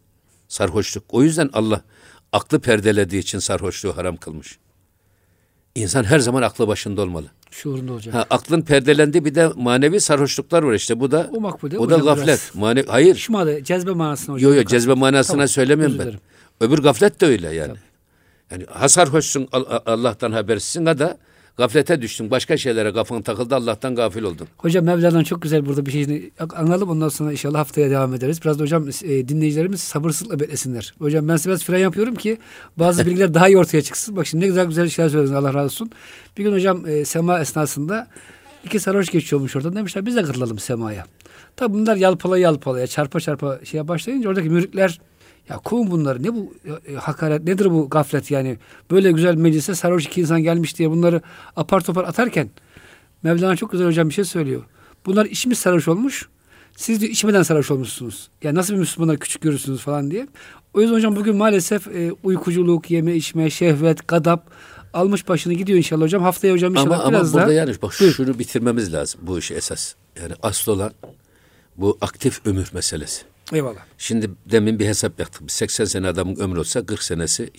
[0.47, 1.03] Sarhoşluk.
[1.09, 1.81] O yüzden Allah
[2.31, 4.57] aklı perdelediği için sarhoşluğu haram kılmış.
[5.75, 7.27] İnsan her zaman aklı başında olmalı.
[7.61, 8.13] Şuurunda olacak.
[8.15, 10.99] Ha, aklın perdelendi bir de manevi sarhoşluklar var işte.
[10.99, 12.25] Bu da O makbule o da gaflet.
[12.27, 12.51] biraz.
[12.55, 13.15] Mane hayır.
[13.15, 14.51] Şımadı, cezbe manasına hocam.
[14.51, 16.03] Yo yo cezbe manasına Tamam, söylemiyorum ben.
[16.05, 16.19] dilerim.
[16.61, 17.73] Öbür gaflet de öyle yani.
[18.51, 21.17] Yani hasar hoşsun Al- Allah'tan habersizsin ya da
[21.57, 22.31] gaflete düştün.
[22.31, 24.47] Başka şeylere kafan takıldı Allah'tan gafil oldun.
[24.57, 26.89] Hocam Mevla'dan çok güzel burada bir şeyini anladım.
[26.89, 28.41] Ondan sonra inşallah haftaya devam ederiz.
[28.41, 30.93] Biraz da hocam e, dinleyicilerimiz sabırsızlıkla beklesinler.
[30.99, 32.37] Hocam ben size biraz fren yapıyorum ki
[32.77, 34.15] bazı bilgiler daha iyi ortaya çıksın.
[34.15, 35.91] Bak şimdi ne güzel güzel şeyler söylediniz Allah razı olsun.
[36.37, 38.07] Bir gün hocam e, sema esnasında
[38.65, 39.75] iki sarhoş geçiyormuş oradan.
[39.75, 41.05] Demişler biz de katılalım semaya.
[41.55, 44.99] Tabi bunlar yalpala yalpalaya çarpa çarpa şeye başlayınca oradaki mürikler
[45.49, 46.53] ya kovun bunları ne bu
[46.87, 48.57] e, hakaret nedir bu gaflet yani
[48.91, 51.21] böyle güzel meclise sarhoş iki insan gelmiş diye bunları
[51.55, 52.49] apar topar atarken
[53.23, 54.63] Mevlana çok güzel hocam bir şey söylüyor.
[55.05, 56.29] Bunlar içmiş sarhoş olmuş.
[56.75, 58.29] Siz de içmeden sarhoş olmuşsunuz.
[58.43, 60.27] Yani nasıl bir Müslümana küçük görürsünüz falan diye.
[60.73, 64.51] O yüzden hocam bugün maalesef e, uykuculuk, yeme içme, şehvet, gadap
[64.93, 66.23] almış başını gidiyor inşallah hocam.
[66.23, 67.53] Haftaya hocam inşallah Ama, ama biraz burada daha.
[67.53, 68.13] yani bak Buyur.
[68.13, 69.93] şunu bitirmemiz lazım bu işi esas.
[70.21, 70.91] Yani asıl olan
[71.77, 73.21] bu aktif ömür meselesi.
[73.53, 73.79] Eyvallah.
[73.97, 75.51] Şimdi demin bir hesap yaptık.
[75.51, 77.49] 80 sene adamın ömrü olsa 40 senesi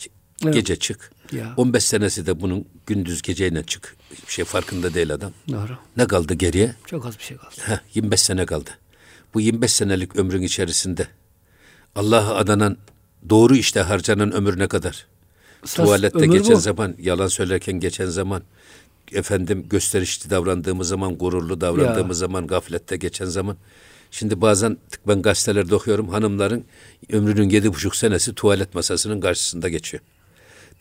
[0.45, 0.55] Evet.
[0.55, 1.11] gece çık.
[1.33, 1.55] Ya.
[1.57, 3.97] 15 senesi de bunun gündüz geceyle çık.
[4.27, 5.33] Bir şey farkında değil adam.
[5.51, 5.79] Doğru.
[5.97, 6.75] Ne kaldı geriye?
[6.87, 7.55] Çok az bir şey kaldı.
[7.61, 8.71] Heh, 25 sene kaldı.
[9.35, 11.09] Bu 25 senelik ömrün içerisinde
[11.95, 12.77] Allah'a adanan
[13.29, 15.07] doğru işte harcanan ömür ne kadar?
[15.65, 16.61] Esas Tuvalette geçen bu.
[16.61, 18.43] zaman, yalan söylerken geçen zaman,
[19.13, 23.57] efendim gösterişli davrandığımız zaman, gururlu davrandığımız zaman, gaflette geçen zaman.
[24.17, 24.77] Şimdi bazen
[25.09, 26.65] ben gazetelerde okuyorum hanımların
[27.13, 30.03] ömrünün yedi buçuk senesi tuvalet masasının karşısında geçiyor.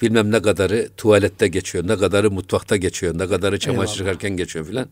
[0.01, 4.87] Bilmem ne kadarı tuvalette geçiyor, ne kadarı mutfakta geçiyor, ne kadarı çamaşır yıkarken geçiyor filan.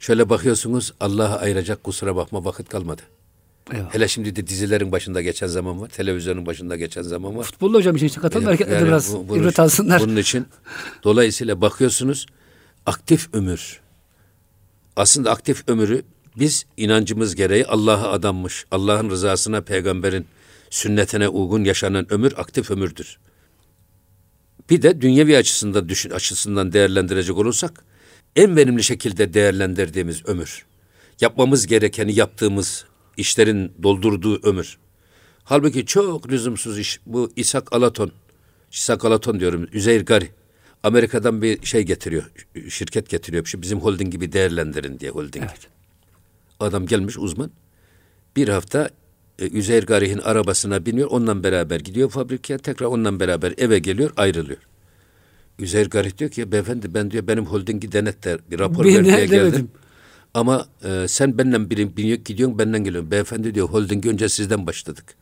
[0.00, 3.02] Şöyle bakıyorsunuz Allah'a ayıracak kusura bakma vakit kalmadı.
[3.72, 3.94] Eyvallah.
[3.94, 7.44] Hele şimdi de dizilerin başında geçen zaman var, televizyonun başında geçen zaman var.
[7.44, 8.44] Futbolda hocam işin içine katalım.
[8.48, 10.00] Yani- yani biraz bu- bunun ibret için- alsınlar.
[10.00, 10.46] Bunun için
[11.04, 12.26] dolayısıyla bakıyorsunuz
[12.86, 13.80] aktif ömür.
[14.96, 16.02] Aslında aktif ömürü
[16.38, 20.26] biz inancımız gereği Allah'a adanmış, Allah'ın rızasına, peygamberin
[20.70, 23.18] sünnetine uygun yaşanan ömür aktif ömürdür.
[24.70, 27.84] Bir de dünyevi açısından düşün, açısından değerlendirecek olursak
[28.36, 30.66] en verimli şekilde değerlendirdiğimiz ömür.
[31.20, 32.84] Yapmamız gerekeni yaptığımız
[33.16, 34.78] işlerin doldurduğu ömür.
[35.44, 37.00] Halbuki çok lüzumsuz iş.
[37.06, 38.12] Bu İshak Alaton,
[38.72, 40.30] İshak Alaton diyorum, Üzeyir Gari.
[40.82, 42.30] Amerika'dan bir şey getiriyor,
[42.68, 43.44] şirket getiriyor.
[43.44, 45.44] Şu bizim holding gibi değerlendirin diye holding.
[45.48, 45.77] Evet.
[46.60, 47.50] Adam gelmiş uzman.
[48.36, 48.90] Bir hafta
[49.38, 51.08] e, Üzeyir Garih'in arabasına biniyor.
[51.10, 52.58] Onunla beraber gidiyor fabrikaya.
[52.58, 54.58] Tekrar onunla beraber eve geliyor ayrılıyor.
[55.58, 59.04] Üzeyir Garih diyor ki beyefendi ben diyor benim holdingi denet de bir rapor Bir ver
[59.04, 59.38] diye ne geldim.
[59.38, 59.70] demedim.
[60.34, 63.10] Ama e, sen benimle bir, biniyor, gidiyorsun benden geliyorsun.
[63.10, 65.14] Beyefendi diyor holdingi önce sizden başladık.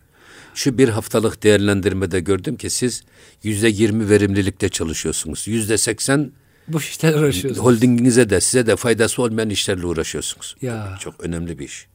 [0.55, 3.05] Şu bir haftalık değerlendirmede gördüm ki siz
[3.43, 5.49] yüzde yirmi verimlilikte çalışıyorsunuz.
[5.49, 6.33] Yüzde seksen
[6.69, 7.59] Boş işlerle uğraşıyoruz.
[7.59, 10.57] holdinginize de size de faydası olmayan işlerle uğraşıyorsunuz.
[10.63, 10.97] Ya.
[11.01, 11.87] Çok önemli bir iş.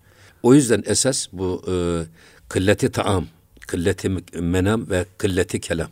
[0.43, 1.73] O yüzden esas bu e,
[2.49, 3.27] kılleti taam,
[3.67, 5.89] kılleti menam ve kılleti kelam.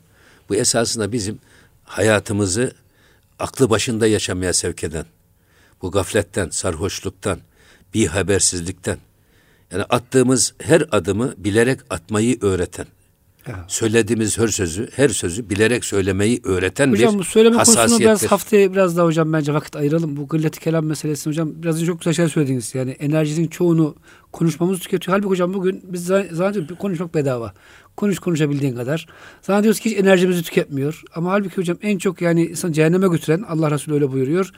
[0.49, 1.39] Bu esasında bizim
[1.84, 2.73] hayatımızı
[3.39, 5.05] aklı başında yaşamaya sevk eden,
[5.82, 7.39] bu gafletten, sarhoşluktan,
[7.93, 8.97] bir habersizlikten,
[9.71, 12.88] yani attığımız her adımı bilerek atmayı öğreten,
[13.47, 13.65] Ya.
[13.67, 18.71] söylediğimiz her sözü, her sözü bilerek söylemeyi öğreten Hocam bir bu söyleme konusunu biraz haftaya
[18.73, 20.17] biraz daha hocam bence vakit ayıralım.
[20.17, 22.75] Bu gılleti kelam meselesini hocam biraz önce çok güzel şeyler söylediniz.
[22.75, 23.95] Yani enerjinin çoğunu
[24.31, 25.17] konuşmamız tüketiyor.
[25.17, 27.53] Halbuki hocam bugün biz zan- zannediyoruz ki konuşmak bedava.
[27.97, 29.07] Konuş konuşabildiğin kadar.
[29.41, 31.03] Zannediyoruz ki hiç enerjimizi tüketmiyor.
[31.15, 34.51] Ama halbuki hocam en çok yani insan cehenneme götüren Allah Resulü öyle buyuruyor.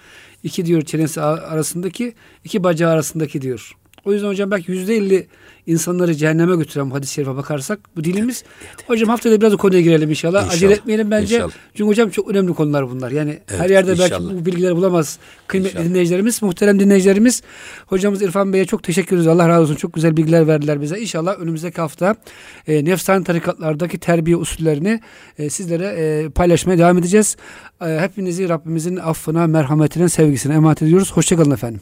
[0.43, 2.13] İki diyor çenesi arasındaki,
[2.43, 3.71] iki bacağı arasındaki diyor.
[4.05, 5.27] O yüzden hocam belki yüzde elli
[5.67, 8.43] insanları cehenneme götüren bu hadis-i şerife bakarsak bu dilimiz.
[8.87, 10.39] Hocam haftada biraz o konuya girelim inşallah.
[10.39, 11.35] İnşallah, Acele etmeyelim bence.
[11.35, 11.51] inşallah.
[11.73, 13.11] Çünkü hocam çok önemli konular bunlar.
[13.11, 14.33] Yani Evet, her yerde belki inşallah.
[14.33, 15.85] bu bilgileri bulamaz kıymetli İnşallah.
[15.89, 17.41] dinleyicilerimiz, muhterem dinleyicilerimiz.
[17.85, 19.27] Hocamız İrfan Bey'e çok teşekkür ederiz.
[19.27, 19.75] Allah razı olsun.
[19.75, 20.99] Çok güzel bilgiler verdiler bize.
[20.99, 22.15] İnşallah önümüzdeki hafta
[22.67, 24.99] e, nefsani tarikatlardaki terbiye usullerini
[25.37, 27.35] e, sizlere e, paylaşmaya devam edeceğiz.
[27.81, 31.11] E, hepinizi Rabbimizin affına, merhametine, sevgisine emanet ediyoruz.
[31.11, 31.81] Hoşçakalın efendim.